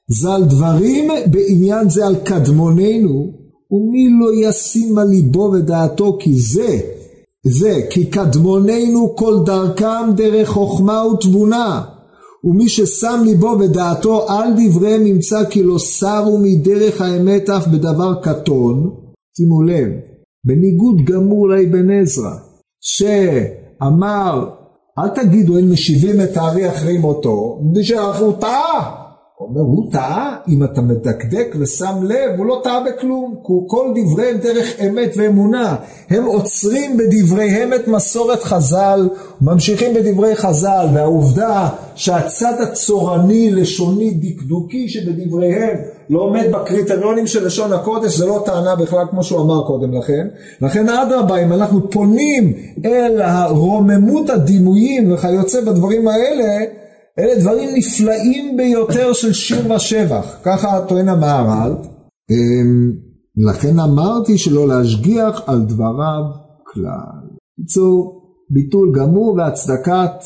ז"ל 0.09 0.45
דברים 0.45 1.11
בעניין 1.27 1.91
זה 1.91 2.07
על 2.07 2.17
קדמוננו 2.17 3.33
ומי 3.71 4.09
לא 4.21 4.49
ישים 4.49 4.99
על 4.99 5.09
ליבו 5.09 5.51
ודעתו 5.53 6.17
כי 6.21 6.35
זה 6.35 6.79
זה 7.47 7.81
כי 7.91 8.07
קדמוננו 8.07 9.17
כל 9.17 9.39
דרכם 9.47 10.13
דרך 10.17 10.49
חוכמה 10.49 11.07
ותבונה. 11.07 11.83
ומי 12.45 12.69
ששם 12.69 13.23
ליבו 13.25 13.57
ודעתו 13.61 14.29
על 14.29 14.53
דבריהם 14.57 15.07
ימצא 15.07 15.45
כי 15.45 15.63
לא 15.63 15.79
סרו 15.79 16.39
מדרך 16.39 17.01
האמת 17.01 17.51
אף 17.51 17.67
בדבר 17.67 18.15
קטון. 18.23 18.91
שימו 19.37 19.63
לב 19.63 19.89
בניגוד 20.45 21.05
גמור 21.05 21.49
לאבן 21.49 21.91
עזרא 21.91 22.35
שאמר 22.81 24.51
אל 24.99 25.09
תגידו 25.09 25.59
הם 25.59 25.73
משיבים 25.73 26.21
את 26.21 26.37
הארי 26.37 26.69
אחרי 26.69 26.99
מותו, 26.99 27.61
מפני 27.63 27.85
שהוא 27.85 28.33
טעה. 28.41 29.05
הוא 29.39 29.49
אומר, 29.49 29.61
הוא 29.61 29.93
טעה, 29.93 30.37
אם 30.49 30.65
אתה 30.65 30.81
מדקדק 30.81 31.55
ושם 31.61 31.95
לב, 32.03 32.39
הוא 32.39 32.47
לא 32.47 32.61
טעה 32.65 32.81
בכלום, 32.85 33.35
כל 33.69 33.93
דבריהם 33.95 34.37
דרך 34.37 34.81
אמת 34.81 35.15
ואמונה, 35.17 35.77
הם 36.11 36.25
עוצרים 36.25 36.97
בדבריהם 36.97 37.75
את 37.75 37.89
מסורת 37.89 38.43
חז"ל, 38.43 39.09
ממשיכים 39.41 39.95
בדברי 39.95 40.37
חז"ל, 40.37 40.87
והעובדה 40.95 41.69
שהצד 41.95 42.55
הצורני, 42.61 43.51
לשוני, 43.51 44.11
דקדוקי 44.11 44.89
שבדבריהם 44.89 45.77
לא 46.11 46.21
עומד 46.21 46.45
בקריטריונים 46.53 47.27
של 47.27 47.47
לשון 47.47 47.73
הקודש, 47.73 48.19
זה 48.19 48.27
לא 48.27 48.43
טענה 48.47 48.77
בכלל 48.77 49.05
כמו 49.11 49.25
שהוא 49.25 49.41
אמר 49.41 49.67
קודם 49.67 49.93
לכן. 49.93 50.29
לכן 50.61 50.89
אדרבה, 50.89 51.37
אם 51.37 51.53
אנחנו 51.53 51.91
פונים 51.91 52.53
אל 52.85 53.21
הרוממות 53.21 54.31
הדימויים 54.31 55.13
וכיוצא 55.13 55.61
בדברים 55.61 56.09
האלה, 56.09 56.65
אלה 57.19 57.41
דברים 57.41 57.71
נפלאים 57.75 58.57
ביותר 58.57 59.13
של 59.13 59.33
שיר 59.33 59.73
ושבח, 59.73 60.39
ככה 60.43 60.81
טוען 60.89 61.09
המהר"ל. 61.09 61.73
אמ, 62.31 62.93
לכן 63.37 63.79
אמרתי 63.79 64.39
שלא 64.39 64.69
להשגיח 64.69 65.43
על 65.47 65.61
דבריו 65.63 66.23
כלל. 66.73 67.25
בקיצור, 67.59 68.25
ביטול 68.51 68.93
גמור 68.95 69.35
והצדקת 69.39 70.25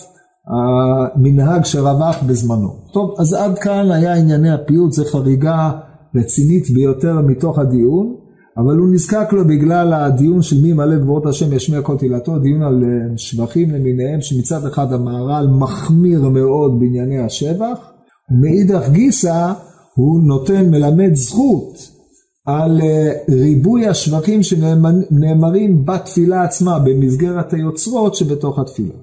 המנהג 0.49 1.65
שרווח 1.65 2.23
בזמנו. 2.27 2.69
טוב, 2.93 3.15
אז 3.19 3.35
עד 3.35 3.59
כאן 3.59 3.91
היה 3.91 4.15
ענייני 4.15 4.51
הפיוט, 4.51 4.93
זו 4.93 5.05
חריגה 5.05 5.71
רצינית 6.15 6.71
ביותר 6.75 7.21
מתוך 7.21 7.59
הדיון. 7.59 8.15
אבל 8.59 8.77
הוא 8.77 8.89
נזקק 8.93 9.33
לו 9.33 9.45
בגלל 9.45 9.93
הדיון 9.93 10.43
של 10.43 10.63
מי 10.63 10.73
מלא 10.73 10.99
גבורות 10.99 11.27
השם 11.27 11.53
ישמיע 11.53 11.83
כל 11.83 11.97
תהילתו, 11.97 12.39
דיון 12.39 12.63
על 12.63 12.85
אה, 12.85 13.19
שבחים 13.19 13.71
למיניהם, 13.71 14.21
שמצד 14.21 14.67
אחד 14.67 14.93
המהר"ל 14.93 15.47
מחמיר 15.47 16.29
מאוד 16.29 16.81
בענייני 16.81 17.19
השבח, 17.19 17.79
ומאידך 18.31 18.89
גיסא 18.89 19.53
הוא 19.95 20.23
נותן, 20.23 20.71
מלמד 20.71 21.15
זכות 21.15 21.79
על 22.47 22.81
אה, 22.81 23.13
ריבוי 23.31 23.87
השבחים 23.87 24.43
שנאמרים 24.43 25.85
בתפילה 25.85 26.43
עצמה, 26.43 26.79
במסגרת 26.79 27.53
היוצרות 27.53 28.15
שבתוך 28.15 28.59
התפילה. 28.59 28.95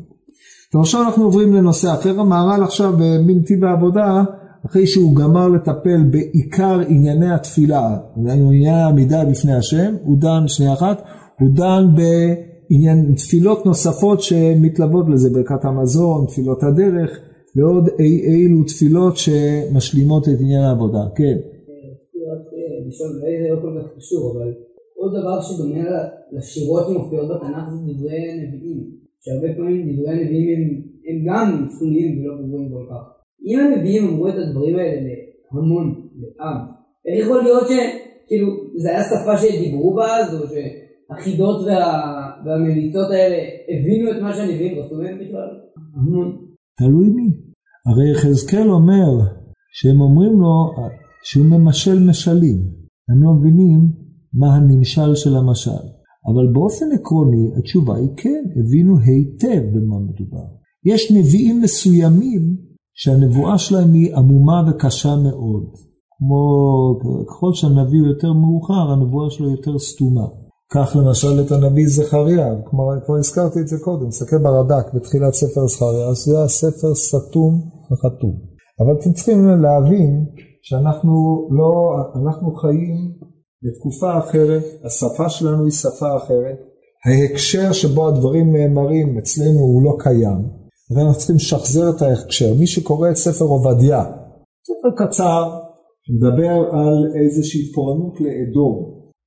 טוב, 0.72 0.82
עכשיו 0.82 1.02
אנחנו 1.02 1.24
עוברים 1.24 1.54
לנושא 1.54 1.94
אחר, 1.94 2.20
המהר"ל 2.20 2.64
עכשיו 2.64 2.94
בנתיב 3.28 3.64
אה, 3.64 3.70
העבודה 3.70 4.24
אחרי 4.66 4.88
שהוא 4.88 5.16
גמר 5.16 5.48
לטפל 5.48 6.04
בעיקר 6.12 6.80
ענייני 6.88 7.34
התפילה, 7.34 7.98
ענייני 8.18 8.70
העמידה 8.70 9.26
בפני 9.26 9.54
השם, 9.54 9.96
הוא 10.04 10.18
דן, 10.20 10.48
שנייה 10.48 10.74
אחת, 10.74 11.02
הוא 11.40 11.50
דן 11.56 11.84
בעניין 11.96 13.14
תפילות 13.16 13.66
נוספות 13.66 14.22
שמתלוות 14.22 15.06
לזה, 15.10 15.30
ברכת 15.30 15.66
המזון, 15.66 16.26
תפילות 16.26 16.64
הדרך, 16.64 17.20
ועוד 17.56 17.90
אי 18.00 18.20
אילו 18.20 18.64
תפילות 18.64 19.18
שמשלימות 19.18 20.24
את 20.30 20.40
עניין 20.40 20.62
העבודה. 20.62 21.04
כן. 21.16 21.38
לשאול, 22.88 23.10
זה 23.20 23.56
לא 23.56 23.62
כל 23.62 23.82
כך 23.82 23.98
קשור, 23.98 24.32
אבל 24.32 24.54
עוד 24.96 25.12
דבר 25.22 25.42
שדומה 25.42 25.84
לשירות 26.32 26.88
שמופיעות 26.88 27.28
בתנ"ך 27.30 27.70
זה 27.70 27.94
דברי 27.94 28.48
נביאים, 28.48 29.05
שהרבה 29.26 29.56
פעמים 29.58 29.82
דברי 29.92 30.10
הנביאים 30.10 30.50
הם, 30.56 30.82
הם 31.08 31.18
גם 31.28 31.68
סתומים 31.70 32.20
ולא 32.20 32.34
ברורים 32.36 32.70
כל 32.70 32.86
כך. 32.90 33.04
אם 33.48 33.60
הנביאים 33.60 34.08
אמרו 34.08 34.28
את 34.28 34.34
הדברים 34.38 34.76
האלה 34.76 35.14
להמון, 35.52 35.86
לעם, 36.22 36.58
איך 37.06 37.26
יכול 37.26 37.44
להיות 37.44 37.64
שכאילו 37.68 38.48
זה 38.78 38.90
היה 38.90 39.04
שפה 39.04 39.38
שדיברו 39.38 39.96
בה 39.96 40.18
אז, 40.18 40.42
או 40.42 40.48
שהחידות 40.48 41.66
וה, 41.66 41.82
והמליצות 42.46 43.10
האלה 43.12 43.38
הבינו 43.70 44.12
את 44.12 44.22
מה 44.22 44.34
שהנביאים 44.34 44.80
רצו 44.80 44.96
מהם 44.96 45.16
בכלל? 45.16 45.50
המון. 45.96 46.28
תלוי 46.78 47.10
מי. 47.10 47.30
הרי 47.86 48.12
יחזקאל 48.12 48.70
אומר 48.70 49.10
שהם 49.72 50.02
אומרים 50.02 50.40
לו 50.42 50.72
שהוא 51.24 51.46
ממשל 51.46 52.00
משלים. 52.10 52.58
הם 53.10 53.24
לא 53.24 53.34
מבינים 53.34 53.80
מה 54.34 54.56
הנמשל 54.56 55.16
של 55.16 55.36
המשל. 55.36 55.95
אבל 56.28 56.54
באופן 56.54 56.86
עקרוני 56.94 57.52
התשובה 57.58 57.96
היא 57.96 58.10
כן, 58.18 58.44
הבינו 58.60 58.98
היטב 59.00 59.62
במה 59.74 60.00
מדובר. 60.00 60.46
יש 60.86 61.12
נביאים 61.12 61.62
מסוימים 61.62 62.56
שהנבואה 62.94 63.58
שלהם 63.58 63.94
היא 63.94 64.16
עמומה 64.16 64.64
וקשה 64.70 65.16
מאוד. 65.16 65.66
כמו 66.18 66.40
ככל 67.30 67.54
שהנביא 67.54 68.00
הוא 68.00 68.08
יותר 68.08 68.34
מאוחר, 68.34 68.92
הנבואה 68.92 69.30
שלו 69.30 69.50
יותר 69.52 69.80
סתומה. 69.80 70.28
קח 70.74 70.96
למשל 70.96 71.42
את 71.42 71.52
הנביא 71.52 71.88
זכריה, 71.88 72.48
כבר, 72.66 72.84
כבר 73.06 73.16
הזכרתי 73.16 73.60
את 73.60 73.68
זה 73.68 73.76
קודם, 73.84 74.10
תסתכל 74.10 74.38
ברד"ק 74.44 74.94
בתחילת 74.94 75.34
ספר 75.34 75.68
זכריה, 75.68 76.08
אז 76.08 76.18
זה 76.18 76.44
הספר 76.44 76.96
סתום 76.96 77.54
וחתום. 77.92 78.36
אבל 78.80 78.94
אתם 79.02 79.12
צריכים 79.14 79.48
להבין 79.48 80.26
שאנחנו 80.62 81.14
לא, 81.52 81.72
אנחנו 82.20 82.56
חיים 82.56 82.98
בתקופה 83.66 84.20
אחרת, 84.20 84.64
השפה 84.84 85.30
שלנו 85.30 85.64
היא 85.64 85.72
שפה 85.72 86.18
אחרת, 86.18 86.58
ההקשר 87.06 87.72
שבו 87.72 88.08
הדברים 88.08 88.56
נאמרים 88.56 89.18
אצלנו 89.18 89.60
הוא 89.60 89.84
לא 89.84 89.96
קיים, 90.00 90.42
ואנחנו 90.92 91.18
צריכים 91.18 91.36
לשחזר 91.36 91.90
את 91.90 92.02
ההקשר. 92.02 92.54
מי 92.60 92.68
שקורא 92.68 93.10
את 93.10 93.16
ספר 93.16 93.46
עובדיה, 93.46 94.04
ספר 94.68 95.06
קצר, 95.06 95.44
שמדבר 96.04 96.56
על 96.72 96.98
איזושהי 97.22 97.72
פורענות 97.74 98.22
לאדום, 98.22 98.76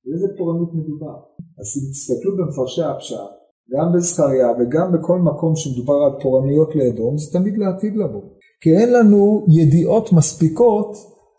על 0.05 0.13
איזה 0.13 0.27
פורענות 0.37 0.69
מדובר. 0.73 1.17
אז 1.59 1.67
תסתכלו 1.91 2.31
במפרשי 2.37 2.83
הפשט, 2.83 3.31
גם 3.73 3.93
בזכריה 3.95 4.47
וגם 4.59 4.91
בכל 4.93 5.19
מקום 5.19 5.55
שמדובר 5.55 5.93
על 5.93 6.21
פורענויות 6.21 6.75
לאדום, 6.75 7.17
זה 7.17 7.39
תמיד 7.39 7.53
לעתיד 7.57 7.93
לבוא. 7.95 8.21
כי 8.61 8.77
אין 8.77 8.93
לנו 8.93 9.45
ידיעות 9.47 10.13
מספיקות 10.13 10.91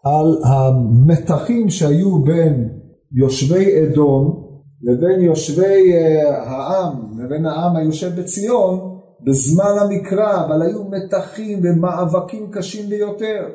על 0.04 0.38
המתחים 0.44 1.70
שהיו 1.70 2.22
בין 2.24 2.79
יושבי 3.12 3.82
אדום 3.82 4.46
לבין 4.82 5.20
יושבי 5.20 5.92
uh, 5.92 6.30
העם, 6.30 7.20
לבין 7.24 7.46
העם 7.46 7.76
היושב 7.76 8.20
בציון, 8.20 8.98
בזמן 9.26 9.74
המקרא, 9.80 10.44
אבל 10.46 10.62
היו 10.62 10.84
מתחים 10.84 11.60
ומאבקים 11.62 12.50
קשים 12.52 12.88
ביותר. 12.88 13.48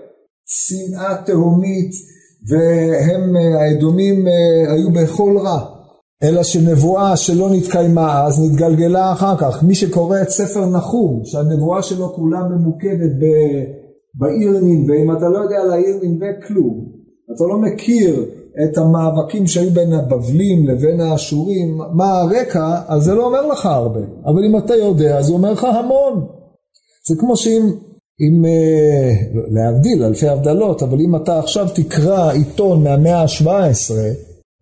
שנאה 0.48 1.16
תהומית, 1.26 1.92
והם, 2.50 3.36
uh, 3.36 3.60
האדומים, 3.60 4.28
uh, 4.28 4.72
היו 4.72 4.92
בכל 4.92 5.38
רע. 5.38 5.76
אלא 6.24 6.44
שנבואה 6.44 7.18
שלא 7.18 7.50
נתקיימה 7.52 8.26
אז 8.26 8.46
נתגלגלה 8.46 9.12
אחר 9.12 9.38
כך. 9.38 9.64
מי 9.64 9.76
שקורא 9.76 10.22
את 10.22 10.30
ספר 10.30 10.66
נחום, 10.66 11.22
שהנבואה 11.26 11.82
שלו 11.82 12.14
כולה 12.14 12.40
ממוקדת 12.44 13.12
בעיר 14.16 14.60
נינווה, 14.62 14.96
אם 14.96 15.12
אתה 15.18 15.30
לא 15.30 15.38
יודע 15.38 15.56
על 15.62 15.72
העיר 15.72 16.00
נינווה 16.02 16.28
כלום, 16.48 16.86
אתה 17.36 17.44
לא 17.44 17.58
מכיר 17.58 18.26
את 18.64 18.78
המאבקים 18.78 19.48
שהיו 19.48 19.72
בין 19.72 19.94
הבבלים 19.94 20.68
לבין 20.68 21.02
האשורים, 21.02 21.78
מה 21.94 22.20
הרקע, 22.20 22.82
אז 22.88 23.04
זה 23.04 23.14
לא 23.14 23.26
אומר 23.26 23.48
לך 23.48 23.66
הרבה. 23.66 24.00
אבל 24.26 24.46
אם 24.46 24.58
אתה 24.58 24.76
יודע, 24.76 25.20
הוא 25.28 25.38
אומר 25.38 25.52
לך 25.52 25.64
המון. 25.64 26.28
זה 27.08 27.16
כמו 27.20 27.38
שאם, 27.38 27.72
אם, 28.22 28.46
אה, 28.46 29.14
להבדיל, 29.52 30.04
אלפי 30.04 30.28
הבדלות, 30.28 30.84
אבל 30.84 31.00
אם 31.00 31.16
אתה 31.16 31.40
עכשיו 31.40 31.68
תקרא 31.76 32.32
עיתון 32.32 32.84
מהמאה 32.84 33.22
ה-17, 33.22 33.94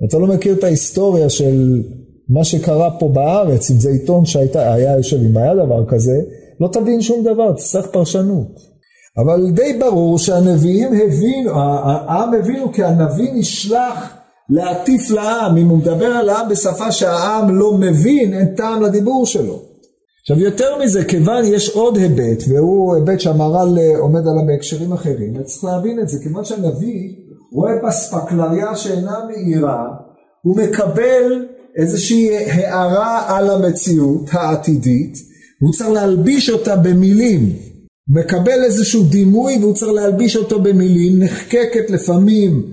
אתה 0.08 0.18
לא 0.18 0.28
מכיר 0.28 0.54
את 0.54 0.64
ההיסטוריה 0.64 1.30
של 1.30 1.84
מה 2.30 2.44
שקרה 2.44 3.00
פה 3.00 3.08
בארץ, 3.08 3.72
אם 3.72 3.80
זה 3.80 3.90
עיתון 3.90 4.26
שהיה 4.26 4.98
יושב, 4.98 5.18
אם 5.30 5.38
היה 5.38 5.56
דבר 5.56 5.86
כזה, 5.86 6.22
לא 6.60 6.68
תבין 6.68 7.02
שום 7.02 7.24
דבר, 7.24 7.54
תצטרך 7.54 7.88
פרשנות. 7.92 8.73
אבל 9.18 9.52
די 9.52 9.74
ברור 9.80 10.20
שהנביאים 10.20 10.94
הבינו, 10.94 11.52
העם 11.56 12.34
הבינו 12.34 12.72
כי 12.74 12.84
הנביא 12.84 13.30
נשלח 13.34 14.14
להטיף 14.50 15.12
לעם, 15.12 15.58
אם 15.58 15.70
הוא 15.70 15.78
מדבר 15.78 16.06
על 16.06 16.30
העם 16.30 16.50
בשפה 16.50 16.92
שהעם 16.92 17.56
לא 17.56 17.74
מבין, 17.74 18.34
אין 18.34 18.56
טעם 18.56 18.82
לדיבור 18.82 19.26
שלו. 19.26 19.62
עכשיו 20.22 20.40
יותר 20.40 20.78
מזה, 20.84 21.06
כיוון 21.06 21.44
יש 21.46 21.70
עוד 21.70 21.98
היבט, 21.98 22.44
והוא 22.48 22.96
היבט 22.96 23.20
שהמהר"ל 23.20 23.78
עומד 24.00 24.22
עליו 24.28 24.46
בהקשרים 24.48 24.94
אחרים, 24.94 25.34
וצריך 25.36 25.64
להבין 25.64 26.00
את 26.00 26.10
זה, 26.10 26.20
כיוון 26.24 26.46
שהנביא 26.46 27.10
רואה 27.54 27.72
באספקלריה 27.84 28.76
שאינה 28.76 29.18
מאירה, 29.28 29.88
הוא 30.42 30.58
מקבל 30.58 31.46
איזושהי 31.78 32.38
הערה 32.38 33.38
על 33.38 33.50
המציאות 33.50 34.30
העתידית, 34.32 35.18
והוא 35.62 35.74
צריך 35.74 35.90
להלביש 35.90 36.50
אותה 36.50 36.76
במילים. 36.76 37.73
מקבל 38.10 38.64
איזשהו 38.64 39.04
דימוי 39.04 39.58
והוא 39.62 39.74
צריך 39.74 39.92
להלביש 39.92 40.36
אותו 40.36 40.60
במילים, 40.60 41.24
נחקקת 41.24 41.90
לפעמים 41.90 42.64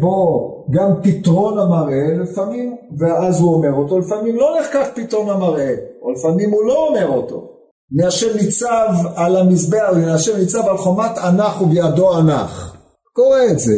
בו 0.00 0.50
גם 0.70 0.90
פתרון 1.02 1.58
המראה, 1.58 2.22
לפעמים, 2.22 2.76
ואז 2.98 3.40
הוא 3.40 3.54
אומר 3.54 3.72
אותו, 3.72 3.98
לפעמים 3.98 4.36
לא 4.36 4.56
נחקק 4.60 4.86
פתרון 4.94 5.30
המראה, 5.30 5.74
או 6.02 6.12
לפעמים 6.12 6.50
הוא 6.50 6.64
לא 6.64 6.88
אומר 6.88 7.08
אותו. 7.08 7.50
נאשר 7.92 8.36
ניצב 8.36 8.88
על 9.14 9.36
המזבח, 9.36 9.90
נאשר 9.96 10.36
ניצב 10.36 10.68
על 10.68 10.76
חומת 10.76 11.18
ענך 11.18 11.62
ובידו 11.62 12.16
ענך. 12.16 12.76
קורא 13.12 13.38
את 13.50 13.58
זה. 13.58 13.74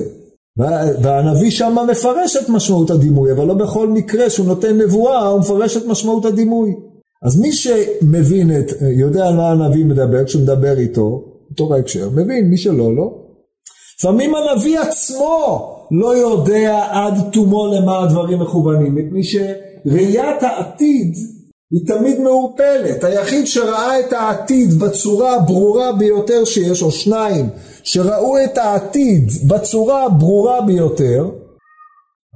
והנביא 1.02 1.50
שמה 1.50 1.84
מפרש 1.84 2.36
את 2.36 2.48
משמעות 2.48 2.90
הדימוי, 2.90 3.32
אבל 3.32 3.44
לא 3.44 3.54
בכל 3.54 3.88
מקרה 3.88 4.30
שהוא 4.30 4.46
נותן 4.46 4.78
נבואה, 4.78 5.28
הוא 5.28 5.40
מפרש 5.40 5.76
את 5.76 5.86
משמעות 5.86 6.24
הדימוי. 6.24 6.74
אז 7.22 7.40
מי 7.40 7.52
שמבין 7.52 8.58
את, 8.58 8.72
יודע 8.80 9.26
על 9.26 9.36
מה 9.36 9.50
הנביא 9.50 9.84
מדבר, 9.84 10.24
כשהוא 10.24 10.42
מדבר 10.42 10.78
איתו, 10.78 11.24
אותו 11.50 11.68
בהקשר, 11.68 12.10
מבין, 12.10 12.50
מי 12.50 12.56
שלא, 12.56 12.96
לא. 12.96 13.26
לפעמים 13.98 14.34
הנביא 14.34 14.80
עצמו 14.80 15.72
לא 15.90 16.16
יודע 16.16 16.86
עד 16.90 17.14
תומו 17.32 17.66
למה 17.66 18.02
הדברים 18.02 18.40
מכוונים, 18.42 18.94
מפני 18.94 19.22
שראיית 19.24 20.42
העתיד 20.42 21.14
היא 21.70 21.86
תמיד 21.86 22.20
מעורפלת. 22.20 23.04
היחיד 23.04 23.46
שראה 23.46 24.00
את 24.00 24.12
העתיד 24.12 24.74
בצורה 24.74 25.34
הברורה 25.34 25.92
ביותר 25.92 26.44
שיש, 26.44 26.82
או 26.82 26.90
שניים, 26.90 27.48
שראו 27.82 28.44
את 28.44 28.58
העתיד 28.58 29.30
בצורה 29.48 30.04
הברורה 30.04 30.60
ביותר, 30.60 31.30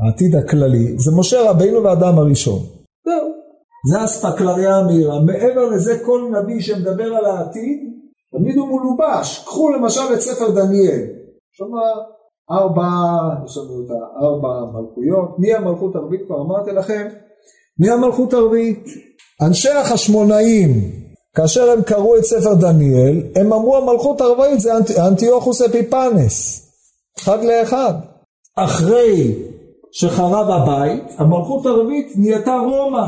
העתיד 0.04 0.36
הכללי, 0.36 0.98
זה 0.98 1.10
משה 1.18 1.50
רבינו 1.50 1.84
ואדם 1.84 2.18
הראשון. 2.18 2.58
זהו. 3.04 3.39
זה 3.88 4.04
אספקלריה 4.04 4.76
המהירה. 4.76 5.20
מעבר 5.20 5.64
לזה 5.66 5.98
כל 6.04 6.30
נביא 6.32 6.60
שמדבר 6.60 7.14
על 7.14 7.24
העתיד, 7.24 7.78
תמיד 8.32 8.56
הוא 8.56 8.68
מלובש. 8.68 9.44
קחו 9.44 9.70
למשל 9.70 10.14
את 10.14 10.20
ספר 10.20 10.50
דניאל. 10.50 11.06
לנו 11.60 11.76
ארבע, 12.50 12.88
יש 13.44 13.56
לנו 13.56 13.84
את 13.84 13.90
הארבע 13.90 14.48
מלכויות. 14.72 15.38
מי 15.38 15.54
המלכות 15.54 15.96
הרביעית? 15.96 16.26
כבר 16.26 16.40
אמרתי 16.40 16.70
לכם. 16.72 17.08
מי 17.78 17.90
המלכות 17.90 18.32
הרביעית? 18.32 18.84
אנשי 19.42 19.70
החשמונאים, 19.70 20.70
כאשר 21.36 21.70
הם 21.70 21.82
קראו 21.82 22.16
את 22.16 22.24
ספר 22.24 22.54
דניאל, 22.54 23.22
הם 23.36 23.52
אמרו 23.52 23.76
המלכות 23.76 24.20
הרביעית 24.20 24.60
זה 24.60 24.76
אנט, 24.76 24.90
אנטיוכוס 24.90 25.62
אפיפנס. 25.62 26.66
אחד 27.18 27.44
לאחד. 27.44 27.94
אחרי 28.56 29.34
שחרב 29.92 30.50
הבית, 30.50 31.04
המלכות 31.18 31.66
הרביעית 31.66 32.12
נהייתה 32.16 32.54
רומא. 32.54 33.06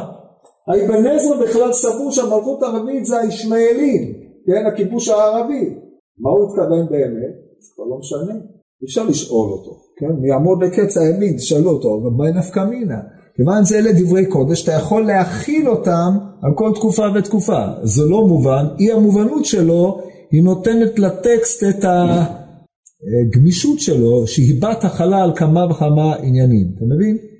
האבן 0.69 1.07
עזרא 1.07 1.37
בכלל 1.43 1.73
סבור 1.73 2.13
שהמלכות 2.13 2.63
הערבית 2.63 3.05
זה 3.05 3.19
הישמעאלים, 3.19 4.13
כן, 4.47 4.67
הכיבוש 4.73 5.09
הערבי. 5.09 5.75
מה 6.19 6.31
הוא 6.31 6.49
התכוון 6.49 6.87
באמת? 6.91 7.35
זה 7.61 7.69
כבר 7.75 7.85
לא 7.85 7.99
משנה. 7.99 8.41
אפשר 8.85 9.05
לשאול 9.05 9.53
אותו, 9.53 9.71
כן? 9.99 10.07
מי 10.21 10.29
יעמוד 10.29 10.63
לקץ 10.65 10.97
הימין, 10.97 11.37
תשאלו 11.37 11.71
אותו, 11.71 12.01
אבל 12.03 12.11
מה 12.11 12.39
נפקא 12.39 12.65
מינה? 12.65 13.01
כיוון 13.37 13.65
זה 13.65 13.79
אלה 13.79 13.91
דברי 13.93 14.27
קודש, 14.27 14.65
אתה 14.65 14.73
יכול 14.73 15.07
להכיל 15.07 15.69
אותם 15.69 16.11
על 16.43 16.53
כל 16.55 16.73
תקופה 16.75 17.03
ותקופה. 17.15 17.63
זה 17.83 18.03
לא 18.05 18.27
מובן, 18.27 18.65
אי 18.79 18.93
המובנות 18.93 19.45
שלו, 19.45 19.99
היא 20.31 20.43
נותנת 20.43 20.99
לטקסט 20.99 21.65
את 21.65 21.85
הגמישות 21.85 23.81
שלו, 23.81 24.27
שהיא 24.27 24.63
בת 24.63 24.85
החלה 24.85 25.23
על 25.23 25.33
כמה 25.37 25.67
וכמה 25.71 26.15
עניינים. 26.15 26.67
אתה 26.77 26.85
מבין? 26.85 27.32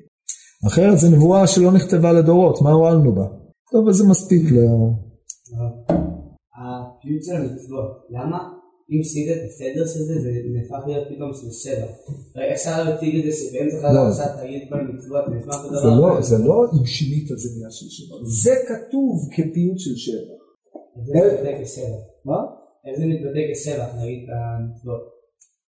אחרת 0.67 0.99
זו 0.99 1.11
נבואה 1.11 1.47
שלא 1.47 1.73
נכתבה 1.73 2.13
לדורות, 2.13 2.63
מה 2.63 2.71
הועלנו 2.71 3.15
בה? 3.15 3.27
טוב, 3.73 3.89
אז 3.89 3.95
זה 3.97 4.05
מספיק 4.11 4.53
ל... 4.53 4.57
הפיוט 6.59 7.23
של 7.27 7.37
המצוות, 7.37 7.91
למה 8.11 8.39
אם 8.91 9.01
עשית 9.01 9.29
את 9.35 9.43
הסדר 9.49 9.87
של 9.93 10.03
זה, 10.09 10.15
זה 10.25 10.31
נהפך 10.55 10.87
להיות 10.87 11.07
פתאום 11.11 11.31
של 11.35 11.51
שבע. 11.63 11.89
רגע, 12.37 12.53
אפשר 12.55 12.85
להציג 12.85 13.13
את 13.19 13.25
זה 13.27 13.33
שבאמצע. 13.39 13.77
עכשיו 14.09 14.27
תגיד 14.43 14.63
כל 14.71 14.81
מצוות, 14.93 15.25
זה 15.29 15.35
נשמע 15.35 15.55
אותו 15.55 15.69
זה 15.75 15.81
דבר. 15.81 16.01
לא, 16.01 16.21
זה 16.21 16.39
לא 16.39 16.57
אם 16.75 16.87
שינית 16.87 17.29
זה 17.29 17.49
נהיה 17.57 17.71
של 17.71 17.89
שבע, 17.97 18.17
זה 18.43 18.55
כתוב 18.69 19.15
כפיוט 19.35 19.79
של 19.85 19.97
שבע. 20.05 20.35
זה 21.07 21.13
מתבטא 21.19 21.53
כשבע. 21.63 22.01
מה? 22.25 22.41
איך 22.87 22.95
זה 22.99 23.05
מתבטא 23.13 23.43
כשבע, 23.53 23.87
נגיד 24.01 24.21
את 24.25 24.31
המצוות. 24.37 25.05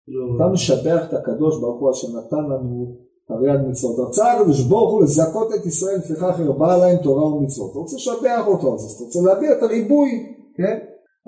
כאילו, 0.05 0.37
אתה 0.37 0.46
משבח 0.53 1.01
את 1.09 1.14
הקדוש 1.18 1.55
ברוך 1.61 1.81
הוא 1.81 1.90
אשר 1.92 2.09
נתן 2.18 2.44
לנו 2.51 3.05
תרי"ג 3.28 3.68
מצוות. 3.68 4.08
רצה 4.08 4.32
הקדוש 4.32 4.62
ברוך 4.62 4.92
הוא 4.92 5.02
לזכות 5.02 5.48
את 5.54 5.66
ישראל 5.66 5.96
לפיכך 5.96 6.40
הרבה 6.40 6.76
להם 6.76 6.96
תורה 6.96 7.26
ומצוות. 7.26 7.70
אתה 7.70 7.78
רוצה 7.78 7.96
לשבח 7.96 8.46
אותו, 8.46 8.74
אז 8.74 8.94
אתה 8.94 9.04
רוצה 9.04 9.20
להביע 9.26 9.52
את 9.52 9.62
הריבוי, 9.62 10.10
כן? 10.56 10.78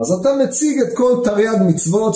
אז 0.01 0.13
אתה 0.21 0.29
מציג 0.43 0.81
את 0.81 0.97
כל 0.97 1.21
תרי"ג 1.25 1.59
מצוות 1.69 2.15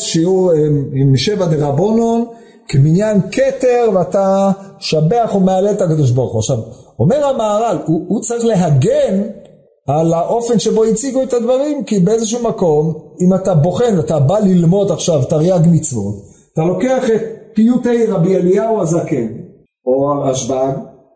עם, 0.56 0.84
עם 0.94 1.16
שבע 1.16 1.46
דרבונון 1.46 2.24
כמניין 2.68 3.20
כתר 3.32 3.90
ואתה 3.94 4.50
שבח 4.78 5.34
ומעלה 5.34 5.70
את 5.70 5.82
הקדוש 5.82 6.10
ברוך 6.10 6.32
הוא. 6.32 6.38
עכשיו, 6.38 6.58
אומר 6.98 7.24
המהר"ל, 7.26 7.78
הוא, 7.86 8.04
הוא 8.08 8.20
צריך 8.20 8.44
להגן 8.44 9.22
על 9.88 10.14
האופן 10.14 10.58
שבו 10.58 10.84
הציגו 10.84 11.22
את 11.22 11.32
הדברים, 11.32 11.84
כי 11.84 12.00
באיזשהו 12.00 12.42
מקום, 12.42 12.94
אם 13.20 13.34
אתה 13.34 13.54
בוחן, 13.54 13.98
אתה 13.98 14.18
בא 14.18 14.38
ללמוד 14.38 14.90
עכשיו 14.90 15.24
תרי"ג 15.24 15.60
מצוות, 15.66 16.14
אתה 16.52 16.62
לוקח 16.62 17.10
את 17.10 17.22
פיוטי 17.54 18.06
רבי 18.06 18.36
אליהו 18.36 18.80
הזקן, 18.80 19.41
או 19.86 20.12
הרשב"ג, 20.12 20.72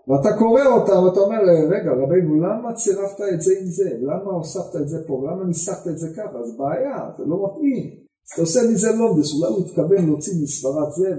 ואתה 0.09 0.39
קורא 0.39 0.67
אותם, 0.67 1.05
ואתה 1.05 1.21
אומר, 1.21 1.39
רגע, 1.71 1.91
רבינו, 1.93 2.35
למה 2.35 2.73
צירפת 2.75 3.21
את 3.35 3.41
זה 3.41 3.53
עם 3.61 3.67
זה? 3.67 3.91
למה 4.03 4.33
הוספת 4.33 4.77
את 4.77 4.89
זה 4.89 4.99
פה? 5.07 5.23
למה 5.27 5.45
ניסחת 5.45 5.87
את 5.89 5.99
זה 5.99 6.09
ככה? 6.17 6.39
אז 6.39 6.57
בעיה, 6.59 7.11
זה 7.19 7.25
לא 7.27 7.37
מתאים. 7.45 7.91
אז 8.27 8.33
אתה 8.33 8.41
עושה 8.41 8.61
מזה 8.73 8.93
לומדס, 8.93 9.35
אולי 9.35 9.53
הוא 9.53 9.65
התכוון 9.67 10.07
להוציא 10.07 10.33
מסברת 10.43 10.93
זה, 10.93 11.11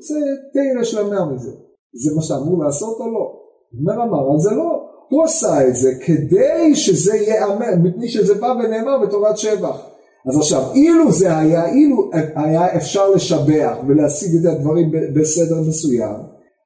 זה 0.00 0.20
תרא 0.52 0.84
שלמה 0.84 1.32
מזה. 1.32 1.50
זה 1.94 2.14
מה 2.16 2.22
שאמור 2.22 2.64
לעשות 2.64 3.00
או 3.00 3.10
לא? 3.12 3.32
אומר 3.80 4.02
המהר"ל, 4.02 4.38
זה 4.38 4.50
לא. 4.50 4.82
הוא 5.08 5.24
עשה 5.24 5.68
את 5.68 5.76
זה 5.76 5.92
כדי 6.04 6.74
שזה 6.74 7.16
ייאמן, 7.16 7.82
מפני 7.82 8.08
שזה 8.08 8.34
בא 8.34 8.46
ונאמר 8.46 8.98
בתורת 9.06 9.38
שבח. 9.38 9.86
אז 10.28 10.36
עכשיו, 10.38 10.62
אילו 10.74 11.12
זה 11.12 11.38
היה, 11.38 11.66
אילו 11.66 12.10
היה 12.34 12.76
אפשר 12.76 13.10
לשבח 13.10 13.76
ולהשיג 13.88 14.40
את 14.40 14.52
הדברים 14.52 14.92
בסדר 15.14 15.60
מסוים, 15.68 16.16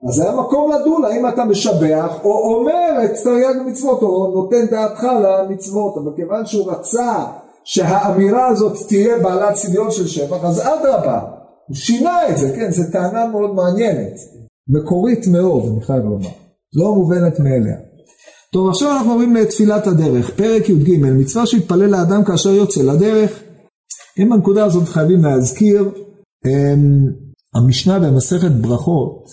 אז 0.08 0.20
היה 0.20 0.36
מקום 0.36 0.72
לדון 0.72 1.04
האם 1.04 1.28
אתה 1.28 1.44
משבח 1.44 2.14
או 2.24 2.54
אומר 2.54 3.04
את 3.04 3.10
תרי"ג 3.24 3.54
מצוות 3.66 4.02
או 4.02 4.32
נותן 4.34 4.66
דעתך 4.70 5.02
למצוות, 5.02 5.96
אבל 5.96 6.12
כיוון 6.16 6.46
שהוא 6.46 6.72
רצה 6.72 7.24
שהאמירה 7.64 8.48
הזאת 8.48 8.88
תהיה 8.88 9.18
בעלת 9.18 9.54
צביון 9.54 9.90
של 9.90 10.06
שבח, 10.06 10.44
אז 10.44 10.60
אדרבה, 10.60 11.20
הוא 11.68 11.76
שינה 11.76 12.28
את 12.28 12.38
זה, 12.38 12.52
כן, 12.56 12.70
זו 12.70 12.82
טענה 12.92 13.26
מאוד 13.26 13.54
מעניינת, 13.54 14.12
מקורית 14.68 15.26
מאוד, 15.26 15.62
אני 15.72 15.80
חייב 15.80 16.04
לומר, 16.04 16.28
לא 16.76 16.94
מובנת 16.94 17.40
מאליה. 17.40 17.76
טוב, 18.52 18.68
עכשיו 18.68 18.90
אנחנו 18.90 19.12
עוברים 19.12 19.36
לתפילת 19.36 19.86
הדרך, 19.86 20.30
פרק 20.36 20.68
י"ג, 20.68 20.96
מצווה 21.00 21.46
שהתפלל 21.46 21.90
לאדם 21.90 22.24
כאשר 22.24 22.50
יוצא 22.50 22.82
לדרך. 22.82 23.42
אם 24.18 24.32
הנקודה 24.32 24.64
הזאת 24.64 24.88
חייבים 24.88 25.24
להזכיר, 25.24 25.90
אמ, 26.46 27.06
המשנה 27.54 27.98
במסכת 27.98 28.50
ברכות 28.50 29.24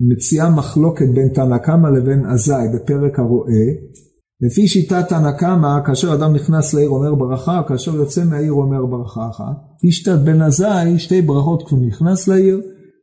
מציעה 0.00 0.50
מחלוקת 0.50 1.06
בין 1.14 1.28
תנא 1.28 1.58
קמא 1.58 1.88
לבין 1.88 2.26
עזאי 2.26 2.66
בפרק 2.74 3.18
הרואה. 3.18 3.66
לפי 4.40 4.68
שיטת 4.68 5.08
תנא 5.08 5.32
קמא, 5.32 5.78
כאשר 5.86 6.14
אדם 6.14 6.34
נכנס 6.34 6.74
לעיר 6.74 6.88
אומר 6.88 7.14
ברכה, 7.14 7.62
כאשר 7.68 7.94
יוצא 7.94 8.24
מהעיר 8.24 8.52
אומר 8.52 8.86
ברכה 8.86 9.28
אחת. 9.30 9.56
לפי 9.78 9.92
שיטת 9.92 10.18
בן 10.24 10.42
עזאי, 10.42 10.98
שתי 10.98 11.22
ברכות 11.22 11.66
כשהוא 11.66 11.86
נכנס 11.86 12.28
לעיר, 12.28 12.60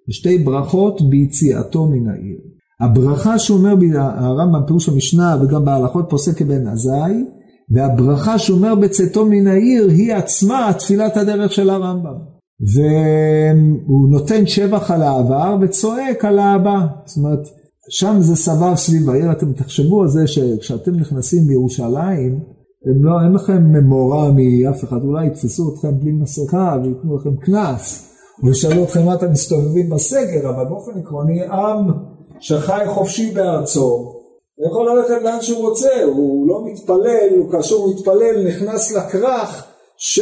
ושתי 0.09 0.37
ברכות 0.37 1.01
ביציאתו 1.09 1.85
מן 1.85 2.09
העיר. 2.09 2.37
הברכה 2.79 3.39
שאומר 3.39 3.73
הרמב"ם 3.95 4.65
פירוש 4.67 4.89
המשנה 4.89 5.37
וגם 5.41 5.65
בהלכות 5.65 6.05
פוסק 6.09 6.37
כבן 6.37 6.67
עזאי, 6.67 7.23
והברכה 7.71 8.39
שאומר 8.39 8.75
בצאתו 8.75 9.25
מן 9.25 9.47
העיר 9.47 9.89
היא 9.89 10.13
עצמה 10.13 10.71
תפילת 10.79 11.17
הדרך 11.17 11.51
של 11.51 11.69
הרמב"ם. 11.69 12.34
והוא 12.61 14.09
נותן 14.09 14.45
שבח 14.45 14.91
על 14.91 15.01
העבר 15.01 15.55
וצועק 15.61 16.25
על 16.25 16.39
הבא. 16.39 16.85
זאת 17.05 17.17
אומרת, 17.17 17.47
שם 17.89 18.15
זה 18.19 18.35
סבב 18.35 18.75
סביב 18.75 19.09
העיר, 19.09 19.31
אתם 19.31 19.53
תחשבו 19.53 20.01
על 20.01 20.07
זה 20.07 20.27
שכשאתם 20.27 20.91
נכנסים 20.91 21.47
לירושלים, 21.47 22.39
הם 22.85 23.05
לא, 23.05 23.21
אין 23.23 23.33
לכם 23.33 23.63
מורא 23.83 24.31
מאף 24.31 24.83
אחד, 24.83 25.03
אולי 25.03 25.27
יתפסו 25.27 25.73
אתכם 25.73 25.99
בלי 25.99 26.11
מסכה 26.11 26.75
וייתנו 26.83 27.17
לכם 27.17 27.35
קנס, 27.35 28.11
או 28.43 28.49
ישאלו 28.49 28.83
אתכם 28.83 29.05
מה 29.05 29.13
אתם 29.13 29.31
מסתובבים 29.31 29.89
בסגר, 29.89 30.49
אבל 30.49 30.65
באופן 30.65 30.99
עקרוני 30.99 31.43
עם 31.43 31.91
שחי 32.39 32.81
חופשי 32.87 33.31
בארצו, 33.31 34.11
יכול 34.67 34.89
ללכת 34.89 35.23
לאן 35.23 35.41
שהוא 35.41 35.67
רוצה, 35.69 36.03
הוא 36.05 36.47
לא 36.47 36.65
מתפלל, 36.65 37.51
כאשר 37.51 37.75
הוא 37.75 37.93
מתפלל 37.93 38.47
נכנס 38.47 38.91
לכרך 38.91 39.65
ש... 39.97 40.19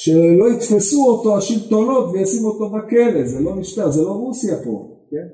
שלא 0.00 0.52
יתפסו 0.52 1.04
אותו 1.06 1.38
השלטונות 1.38 2.10
וישימו 2.12 2.48
אותו 2.48 2.70
בכלא, 2.70 3.26
זה 3.26 3.40
לא 3.40 3.54
משטר, 3.54 3.90
זה 3.90 4.02
לא 4.02 4.12
רוסיה 4.12 4.56
פה, 4.64 4.88
כן? 5.10 5.28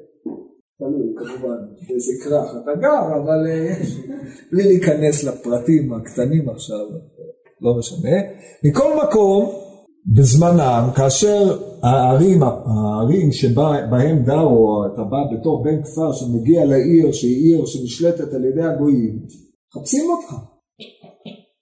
תלוי 0.79 1.15
כמובן 1.17 1.57
באיזה 1.89 2.13
כרך 2.25 2.51
אתה 2.63 2.81
גר, 2.81 3.23
אבל 3.23 3.47
יש, 3.71 3.97
בלי 4.53 4.63
להיכנס 4.63 5.25
לפרטים 5.25 5.93
הקטנים 5.93 6.49
עכשיו, 6.49 6.87
לא 7.61 7.79
משנה. 7.79 8.17
מכל 8.65 8.91
מקום, 9.05 9.53
בזמנם, 10.17 10.91
כאשר 10.97 11.59
הערים, 11.83 12.43
הערים 12.43 13.33
שבהם 13.33 14.25
גרו, 14.25 14.85
אתה 14.95 15.03
בא 15.03 15.19
בתור 15.33 15.65
בן 15.65 15.83
כפר 15.83 16.13
שמגיע 16.13 16.65
לעיר 16.65 17.13
שהיא 17.13 17.55
עיר 17.55 17.67
שנשלטת 17.67 18.35
על 18.35 18.45
ידי 18.45 18.63
הגויים, 18.63 19.19
מחפשים 19.77 20.11
אותך. 20.11 20.35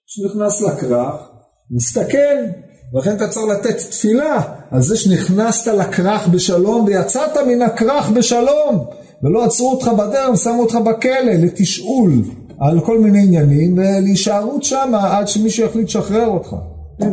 כשנכנס 0.07 0.61
לכרך, 0.61 1.31
מסתכל, 1.71 2.62
ולכן 2.93 3.15
אתה 3.15 3.27
צריך 3.27 3.45
לתת 3.45 3.77
תפילה 3.77 4.41
על 4.71 4.81
זה 4.81 4.97
שנכנסת 4.97 5.67
לכרך 5.67 6.27
בשלום 6.27 6.85
ויצאת 6.85 7.37
מן 7.47 7.61
הכרך 7.61 8.09
בשלום, 8.09 8.85
ולא 9.23 9.43
עצרו 9.43 9.71
אותך 9.71 9.87
בדרך 9.87 10.29
ושמו 10.33 10.61
אותך 10.61 10.75
בכלא 10.75 11.33
לתשאול 11.43 12.11
על 12.59 12.79
כל 12.79 12.99
מיני 12.99 13.23
עניינים 13.23 13.77
ולהישארות 13.77 14.63
שם 14.63 14.91
עד 14.99 15.27
שמישהו 15.27 15.65
יחליט 15.65 15.87
לשחרר 15.87 16.27
אותך. 16.27 16.55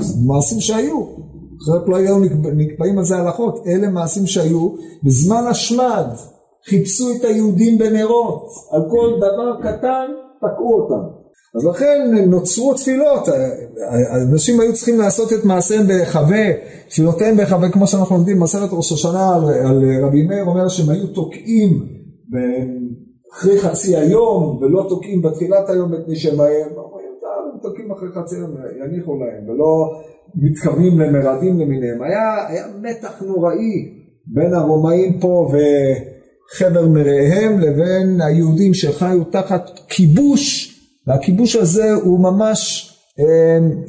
זה 0.01 0.15
מעשים 0.27 0.61
שהיו. 0.61 1.21
אחרת 1.65 1.89
לא 1.89 1.97
היו 1.97 2.19
נקבעים 2.57 2.99
על 2.99 3.05
זה 3.05 3.17
הלכות, 3.17 3.65
אלה 3.67 3.89
מעשים 3.89 4.27
שהיו 4.27 4.69
בזמן 5.03 5.45
השמד, 5.51 6.07
חיפשו 6.69 7.11
את 7.11 7.25
היהודים 7.25 7.79
בנרות, 7.79 8.47
על 8.73 8.83
כל 8.91 9.09
דבר 9.17 9.61
קטן 9.63 10.07
תקעו 10.39 10.75
אותם. 10.75 11.20
אז 11.57 11.67
לכן 11.67 12.15
נוצרו 12.27 12.75
תפילות, 12.75 13.29
אנשים 14.31 14.61
היו 14.61 14.73
צריכים 14.73 14.99
לעשות 14.99 15.33
את 15.33 15.45
מעשיהם 15.45 15.87
בהיחווה, 15.87 16.47
תפילותיהם 16.89 17.37
בהיחווה, 17.37 17.71
כמו 17.71 17.87
שאנחנו 17.87 18.17
לומדים 18.17 18.37
במסכת 18.37 18.69
ראש 18.73 18.93
השנה 18.93 19.35
על, 19.35 19.45
על 19.45 20.05
רבי 20.05 20.23
מאיר 20.23 20.45
אומר 20.45 20.69
שהם 20.69 20.91
היו 20.91 21.07
תוקעים 21.07 21.87
אחרי 23.33 23.59
חצי 23.59 23.97
היום 23.97 24.59
ולא 24.63 24.87
תוקעים 24.89 25.23
בתחילת 25.23 25.71
היום 25.71 25.95
את 25.95 26.09
נשמעיהם, 26.09 26.69
הם 27.53 27.59
תוקעים 27.63 27.93
אחרי 27.93 28.09
חצי 28.15 28.37
היום, 28.37 28.51
יניחו 28.85 29.17
להם, 29.17 29.49
ולא 29.49 29.91
מתכוונים 30.35 31.01
למרדים 31.01 31.61
למיניהם. 31.61 32.03
היה, 32.03 32.47
היה 32.49 32.65
מתח 32.83 33.23
נוראי 33.23 34.01
בין 34.27 34.55
הרומאים 34.55 35.21
פה 35.21 35.51
וחבר 35.53 36.87
מרעיהם 36.87 37.59
לבין 37.59 38.21
היהודים 38.21 38.75
שחיו 38.75 39.25
תחת 39.25 39.71
כיבוש, 39.89 40.70
והכיבוש 41.07 41.57
הזה 41.57 41.93
הוא 41.93 42.21
ממש 42.21 42.91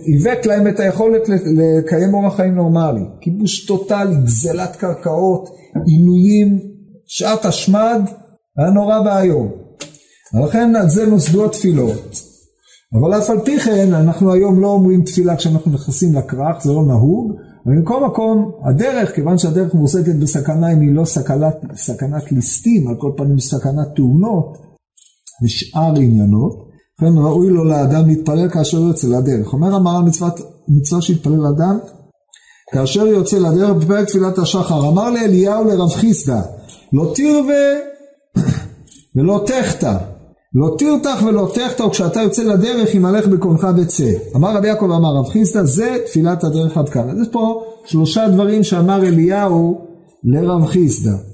עיוות 0.06 0.46
להם 0.46 0.68
את 0.68 0.80
היכולת 0.80 1.22
לקיים 1.30 2.14
אורח 2.14 2.36
חיים 2.36 2.56
נורמלי. 2.56 3.04
כיבוש 3.22 3.66
טוטאלי, 3.66 4.16
גזלת 4.16 4.76
קרקעות, 4.76 5.50
עינויים, 5.86 6.60
שעת 7.08 7.46
השמד, 7.46 8.02
היה 8.58 8.70
נורא 8.70 9.00
ואיום. 9.06 9.52
ולכן 10.34 10.76
על 10.76 10.90
זה 10.90 11.06
נוסדו 11.06 11.46
התפילות. 11.46 12.22
אבל 12.94 13.18
אף 13.18 13.30
על 13.30 13.40
פי 13.40 13.60
כן, 13.60 13.94
אנחנו 13.94 14.34
היום 14.34 14.62
לא 14.62 14.68
אומרים 14.68 15.04
תפילה 15.04 15.36
כשאנחנו 15.36 15.72
נכנסים 15.72 16.16
לכרך, 16.16 16.64
זה 16.64 16.72
לא 16.72 16.86
נהוג, 16.86 17.34
אבל 17.66 17.76
מכל 17.76 18.06
מקום, 18.06 18.52
הדרך, 18.70 19.16
כיוון 19.16 19.38
שהדרך 19.38 19.74
מועסקת 19.74 20.16
בסכנה, 20.16 20.74
אם 20.74 20.82
היא 20.82 20.92
לא 20.92 21.06
סכנת, 21.06 21.56
סכנת 21.76 22.32
ליסטים, 22.32 22.88
על 22.88 22.96
כל 23.00 23.12
פנים 23.18 23.40
סכנת 23.40 23.88
תאונות, 23.96 24.58
ושאר 25.44 25.96
עניינות, 25.96 26.71
לכן 27.02 27.18
ראוי 27.18 27.50
לו 27.50 27.64
לאדם 27.64 28.08
להתפלל 28.08 28.50
כאשר 28.50 28.80
יוצא 28.80 29.08
לדרך. 29.08 29.54
אומר 29.54 29.76
המר"ל 29.76 30.04
מצוות, 30.04 30.40
מצווה 30.68 31.02
שהתפלל 31.02 31.46
אדם, 31.46 31.78
כאשר 32.74 33.08
יוצא 33.08 33.38
לדרך 33.38 33.70
בפרק 33.70 34.08
תפילת 34.08 34.38
השחר, 34.38 34.88
אמר 34.88 35.10
לאליהו 35.10 35.64
לרב 35.64 35.90
חיסדא, 35.90 36.42
לא 36.94 37.14
תרווה 37.16 37.74
ולא 39.16 39.44
תחתא. 39.46 39.98
לא 40.56 40.76
תרתח 40.78 41.22
ולא 41.26 41.52
תחתא, 41.54 41.84
וכשאתה 41.84 42.22
יוצא 42.22 42.44
לדרך, 42.44 42.96
ימלך 42.96 43.28
בקונך 43.28 43.68
וצא. 43.78 44.12
אמר 44.36 44.56
רבי 44.56 44.68
יעקב 44.68 44.92
אמר 44.92 45.16
רב 45.16 45.30
חיסדא, 45.30 45.64
זה 45.64 45.98
תפילת 46.06 46.44
הדרך 46.44 46.78
עד 46.78 46.90
כאן. 46.90 47.10
אז 47.10 47.22
יש 47.22 47.28
פה 47.32 47.64
שלושה 47.86 48.28
דברים 48.28 48.64
שאמר 48.64 49.04
אליהו 49.04 49.88
לרב 50.24 50.66
חיסדא. 50.66 51.31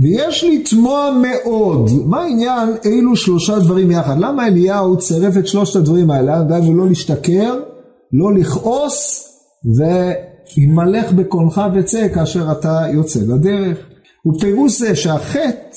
ויש 0.00 0.44
לתמוה 0.44 1.10
מאוד, 1.22 1.90
מה 2.06 2.22
העניין 2.22 2.68
אילו 2.84 3.16
שלושה 3.16 3.58
דברים 3.58 3.90
יחד? 3.90 4.18
למה 4.18 4.46
אליהו 4.46 4.98
צירף 4.98 5.36
את 5.36 5.46
שלושת 5.46 5.76
הדברים 5.76 6.10
האלה? 6.10 6.42
דהיינו 6.42 6.76
לא 6.76 6.88
להשתכר, 6.88 7.60
לא 8.12 8.34
לכעוס, 8.34 9.28
וימלך 9.76 11.12
בקונך 11.12 11.60
וצא 11.74 12.08
כאשר 12.14 12.52
אתה 12.52 12.82
יוצא 12.94 13.20
לדרך. 13.20 13.78
ופירוש 14.26 14.78
זה 14.78 14.96
שהחטא 14.96 15.76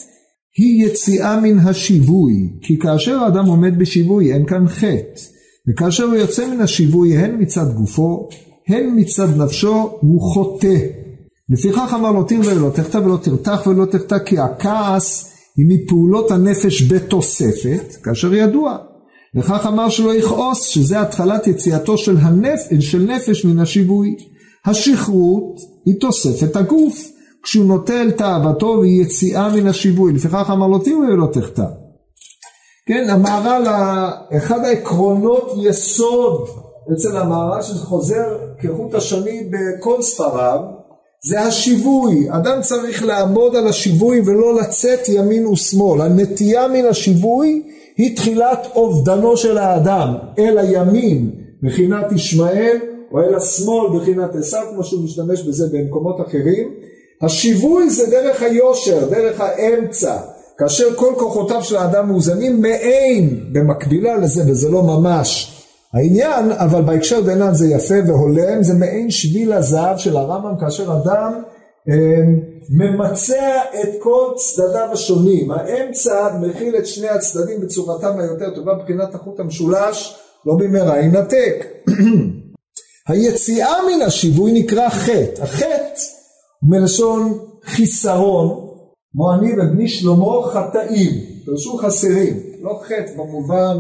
היא 0.58 0.86
יציאה 0.86 1.40
מן 1.40 1.60
השיווי, 1.60 2.50
כי 2.62 2.80
כאשר 2.80 3.18
האדם 3.18 3.46
עומד 3.46 3.80
בשיווי 3.80 4.34
אין 4.34 4.46
כאן 4.46 4.68
חטא, 4.68 5.22
וכאשר 5.70 6.04
הוא 6.04 6.16
יוצא 6.16 6.48
מן 6.48 6.62
השיווי 6.62 7.18
הן 7.18 7.42
מצד 7.42 7.74
גופו, 7.74 8.30
הן 8.68 8.90
מצד 8.96 9.42
נפשו, 9.42 9.90
הוא 10.02 10.22
חוטא. 10.22 10.78
לפיכך 11.50 11.94
אמר 11.96 12.12
לא 12.12 12.24
תיר 12.28 12.42
ולא 12.46 12.70
תחטא 12.70 12.98
ולא 12.98 13.18
תרתח 13.18 13.68
ולא 13.68 13.86
תחטא 13.86 14.20
כי 14.20 14.40
הכעס 14.40 15.32
היא 15.58 15.66
מפעולות 15.70 16.32
הנפש 16.32 16.92
בתוספת, 16.92 17.96
כאשר 18.04 18.34
ידוע. 18.34 18.78
לכך 19.36 19.66
אמר 19.66 19.90
שלא 19.90 20.16
יכעוס, 20.16 20.64
שזה 20.64 21.02
התחלת 21.02 21.48
יציאתו 21.48 21.98
של, 21.98 22.18
הנפ... 22.18 22.60
של 22.80 23.00
נפש 23.00 23.46
מן 23.46 23.60
השיווי. 23.60 24.16
השכרות 24.66 25.56
היא 25.86 25.96
תוספת 26.00 26.56
הגוף, 26.56 27.08
כשהוא 27.44 27.66
נוטה 27.66 28.02
אל 28.02 28.12
תאוותו 28.12 28.78
והיא 28.80 29.02
יציאה 29.02 29.50
מן 29.56 29.68
השיווי. 29.68 30.14
לפיכך 30.14 30.50
אמר 30.54 30.68
לא 30.68 30.80
תיר 30.84 30.98
ולא 30.98 31.28
תחטא. 31.34 31.66
כן, 32.88 33.10
המהר"ל, 33.10 33.68
אחד 34.38 34.60
העקרונות 34.60 35.54
יסוד 35.58 36.48
אצל 36.94 37.18
המהר"ל 37.18 37.62
שחוזר 37.62 38.38
כחוט 38.62 38.94
השני 38.94 39.50
בכל 39.52 40.02
ספריו, 40.02 40.60
זה 41.24 41.42
השיווי. 41.42 42.28
אדם 42.30 42.62
צריך 42.62 43.04
לעמוד 43.04 43.56
על 43.56 43.68
השיווי 43.68 44.22
ולא 44.26 44.56
לצאת 44.62 45.10
ימין 45.10 45.48
ושמאל. 45.48 46.02
הנטייה 46.02 46.68
מן 46.68 46.86
השיווי 46.86 47.64
היא 47.98 48.16
תחילת 48.16 48.68
אובדנו 48.76 49.38
של 49.38 49.58
האדם 49.58 50.14
אל 50.40 50.58
הימין 50.58 51.32
בחינת 51.64 52.12
ישמעאל 52.12 52.78
או 53.12 53.20
אל 53.20 53.36
השמאל 53.36 54.00
בחינת 54.00 54.36
עשיו 54.36 54.64
כמו 54.74 54.84
שהוא 54.84 55.04
משתמש 55.04 55.44
בזה 55.44 55.68
במקומות 55.72 56.22
אחרים. 56.28 56.74
השיווי 57.22 57.90
זה 57.90 58.10
דרך 58.10 58.42
היושר, 58.42 59.10
דרך 59.10 59.42
האמצע. 59.42 60.18
כאשר 60.58 60.96
כל 60.96 61.14
כוחותיו 61.18 61.64
של 61.64 61.76
האדם 61.76 62.08
מאוזנים 62.08 62.62
מעין 62.62 63.40
במקבילה 63.52 64.18
לזה 64.18 64.52
וזה 64.52 64.70
לא 64.70 64.84
ממש 64.84 65.59
העניין, 65.94 66.52
אבל 66.52 66.82
בהקשר 66.82 67.22
דנן 67.22 67.54
זה 67.54 67.68
יפה 67.68 67.96
והולם, 68.08 68.64
זה 68.64 68.74
מעין 68.74 69.10
שביל 69.12 69.54
הזהב 69.54 69.98
של 69.98 70.18
הרמב"ם, 70.18 70.54
כאשר 70.60 70.84
אדם 70.84 71.42
אה, 71.90 72.24
ממצע 72.70 73.58
את 73.82 73.90
כל 74.00 74.34
צדדיו 74.36 74.92
השונים. 74.92 75.52
האמצע 75.52 76.38
מכיל 76.42 76.76
את 76.78 76.88
שני 76.88 77.10
הצדדים 77.10 77.62
בצורתם 77.62 78.20
היותר 78.20 78.56
טובה 78.56 78.74
מבחינת 78.74 79.16
החוט 79.16 79.40
המשולש, 79.40 80.20
לא 80.46 80.56
במהרה 80.56 80.98
יינתק. 80.98 81.66
היציאה 83.10 83.74
מן 83.88 84.02
השיווי 84.02 84.52
נקרא 84.52 84.90
חטא. 84.90 85.42
החטא 85.42 86.02
מלשון 86.64 87.40
חיסרון, 87.64 88.68
כמו 89.12 89.34
אני 89.34 89.54
ובני 89.54 89.88
שלמה 89.88 90.48
חטאים, 90.54 91.12
פרשו 91.46 91.78
חסרים, 91.78 92.40
לא 92.62 92.82
חטא 92.84 93.12
במובן 93.18 93.78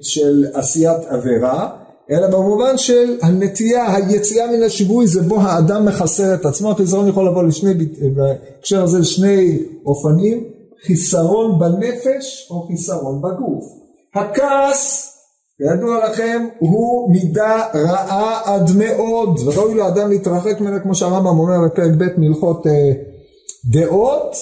של 0.00 0.46
עשיית 0.54 1.00
עבירה, 1.08 1.70
אלא 2.10 2.26
במובן 2.26 2.78
של 2.78 3.18
הנטייה, 3.22 3.94
היציאה 3.94 4.46
מן 4.52 4.62
השיווי 4.62 5.06
זה 5.06 5.22
בו 5.22 5.40
האדם 5.40 5.86
מחסר 5.86 6.34
את 6.34 6.46
עצמו, 6.46 6.70
החיסרון 6.70 7.08
יכול 7.08 7.26
לבוא 7.26 7.42
לשני, 7.42 7.74
בהקשר 8.14 8.82
הזה 8.82 8.98
לשני 8.98 9.58
אופנים, 9.86 10.44
חיסרון 10.86 11.58
בנפש 11.58 12.48
או 12.50 12.66
חיסרון 12.68 13.22
בגוף. 13.22 13.64
הכעס, 14.14 15.12
כידוע 15.58 16.08
לכם, 16.08 16.46
הוא 16.58 17.12
מידה 17.12 17.66
רעה 17.74 18.40
עד 18.44 18.70
מאוד, 18.76 19.40
וראוי 19.44 19.74
לאדם 19.74 20.10
להתרחק 20.10 20.60
ממנה 20.60 20.80
כמו 20.80 20.94
שהרמב"ם 20.94 21.38
אומר 21.38 21.66
בפרק 21.66 21.90
ב' 21.98 22.20
מהלכות 22.20 22.66
אה, 22.66 22.72
דעות, 23.70 24.36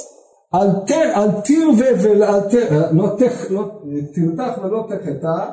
אל 0.54 1.30
תרווה 1.44 1.88
ואל 2.02 2.22
לא 2.92 3.16
תרתח 4.14 4.58
ולא 4.62 4.86
תחטא, 4.88 5.44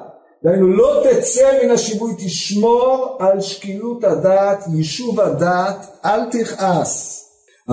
דהיינו 0.43 0.67
לא 0.67 1.03
תצא 1.03 1.59
מן 1.63 1.71
השיווי, 1.71 2.13
תשמור 2.17 3.17
על 3.19 3.41
שקילות 3.41 4.03
הדעת, 4.03 4.63
יישוב 4.75 5.19
הדעת, 5.19 5.85
אל 6.05 6.29
תכעס. 6.31 7.23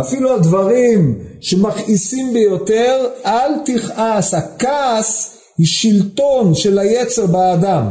אפילו 0.00 0.30
על 0.30 0.40
דברים 0.40 1.18
שמכעיסים 1.40 2.32
ביותר, 2.32 3.06
אל 3.26 3.52
תכעס. 3.64 4.34
הכעס 4.34 5.40
היא 5.58 5.66
שלטון 5.66 6.54
של 6.54 6.78
היצר 6.78 7.26
באדם, 7.26 7.84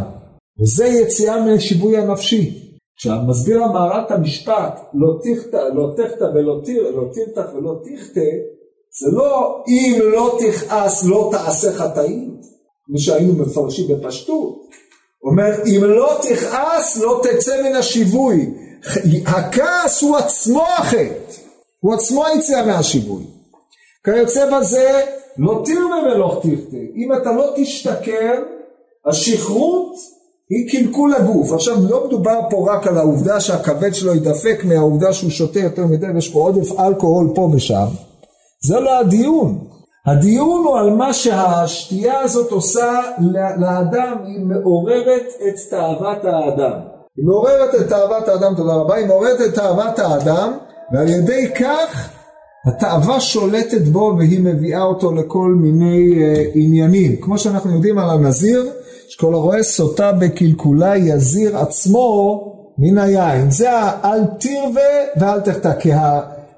וזה 0.61 0.85
יציאה 0.85 1.45
מן 1.45 1.53
השיווי 1.53 1.97
הנפשי. 1.97 2.59
כשמסביר 2.97 3.63
המהר"ל 3.63 4.03
את 4.05 4.11
המשפט, 4.11 4.79
לא 4.93 5.19
תחטא, 5.23 5.57
לא 5.73 5.93
ולא 6.35 7.09
תרתח 7.13 7.49
ולא 7.55 7.81
תחטא, 7.83 8.29
זה 8.99 9.07
לא 9.11 9.63
אם 9.67 9.99
לא 10.01 10.37
תכעס 10.39 11.03
לא 11.03 11.29
תעשה 11.31 11.73
חטאים, 11.73 12.37
כמו 12.85 12.97
שהיינו 12.97 13.33
מפרשים 13.33 13.87
בפשטות. 13.87 14.63
אומר 15.23 15.51
אם 15.65 15.83
לא 15.83 16.17
תכעס 16.21 16.97
לא 16.97 17.21
תצא 17.23 17.61
מן 17.63 17.75
השיווי. 17.75 18.53
הכעס 19.25 20.01
הוא 20.01 20.17
עצמו 20.17 20.63
החטא, 20.77 21.13
הוא 21.79 21.93
עצמו 21.93 22.25
היציאה 22.25 22.65
מהשיווי. 22.65 23.23
כיוצא 24.05 24.57
בזה 24.57 25.01
לא 25.37 25.63
תרבה 25.65 26.13
ולא 26.13 26.39
תכתה. 26.41 26.77
אם 26.95 27.13
אתה 27.13 27.31
לא 27.31 27.53
תשתכר, 27.55 28.33
השכרות 29.05 29.95
היא 30.49 30.69
קלקול 30.69 31.13
הגוף. 31.13 31.51
עכשיו 31.51 31.75
לא 31.89 32.07
מדובר 32.07 32.39
פה 32.49 32.73
רק 32.73 32.87
על 32.87 32.97
העובדה 32.97 33.39
שהכבד 33.39 33.93
שלו 33.93 34.15
ידפק 34.15 34.61
מהעובדה 34.63 35.13
שהוא 35.13 35.31
שותה 35.31 35.59
יותר 35.59 35.85
מדי 35.85 36.07
ויש 36.15 36.29
פה 36.29 36.39
עודף 36.39 36.79
אלכוהול 36.79 37.31
פה 37.35 37.49
ושם. 37.53 37.85
זה 38.65 38.79
לא 38.79 38.99
הדיון. 38.99 39.59
הדיון 40.05 40.63
הוא 40.65 40.77
על 40.77 40.89
מה 40.89 41.13
שהשתייה 41.13 42.19
הזאת 42.19 42.51
עושה 42.51 43.01
לאדם, 43.57 44.17
היא 44.25 44.45
מעוררת 44.45 45.25
את 45.47 45.53
תאוות 45.69 46.25
האדם. 46.25 46.79
היא 47.17 47.25
מעוררת 47.25 47.75
את 47.75 47.89
תאוות 47.89 48.27
האדם, 48.27 48.55
תודה 48.55 48.73
רבה, 48.73 48.95
היא 48.95 49.07
מעוררת 49.07 49.41
את 49.41 49.53
תאוות 49.55 49.99
האדם, 49.99 50.53
ועל 50.91 51.09
ידי 51.09 51.51
כך 51.59 52.09
התאווה 52.65 53.19
שולטת 53.19 53.81
בו 53.81 54.15
והיא 54.17 54.39
מביאה 54.43 54.81
אותו 54.81 55.11
לכל 55.11 55.55
מיני 55.57 56.11
uh, 56.11 56.49
עניינים. 56.53 57.15
כמו 57.15 57.37
שאנחנו 57.37 57.75
יודעים 57.75 57.99
על 57.99 58.09
הנזיר, 58.09 58.69
שכל 59.09 59.33
הרואה 59.33 59.63
סוטה 59.63 60.11
בקלקולה 60.11 60.97
יזיר 60.97 61.57
עצמו 61.57 62.43
מן 62.77 62.97
היין. 62.97 63.51
זה 63.51 63.71
האל 63.71 64.21
תרווה 64.39 64.91
ואל 65.19 65.39
תחטא, 65.39 65.73
כי 65.79 65.91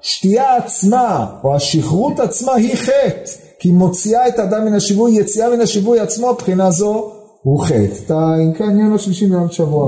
השתייה 0.06 0.56
עצמה, 0.56 1.26
או 1.44 1.56
השכרות 1.56 2.20
עצמה, 2.20 2.54
היא 2.54 2.76
חטא, 2.76 3.30
כי 3.58 3.70
מוציאה 3.70 4.28
את 4.28 4.38
האדם 4.38 4.64
מן 4.64 4.74
השיווי, 4.74 5.12
יציאה 5.12 5.50
מן 5.50 5.60
השיווי 5.60 6.00
עצמו, 6.00 6.32
מבחינה 6.32 6.70
זו 6.70 7.12
הוא 7.42 7.64
חטא. 7.64 8.14
כן, 8.58 8.64
העניין 8.64 8.92
השלישי 8.92 9.26
מעל 9.26 9.50
שבוע. 9.50 9.84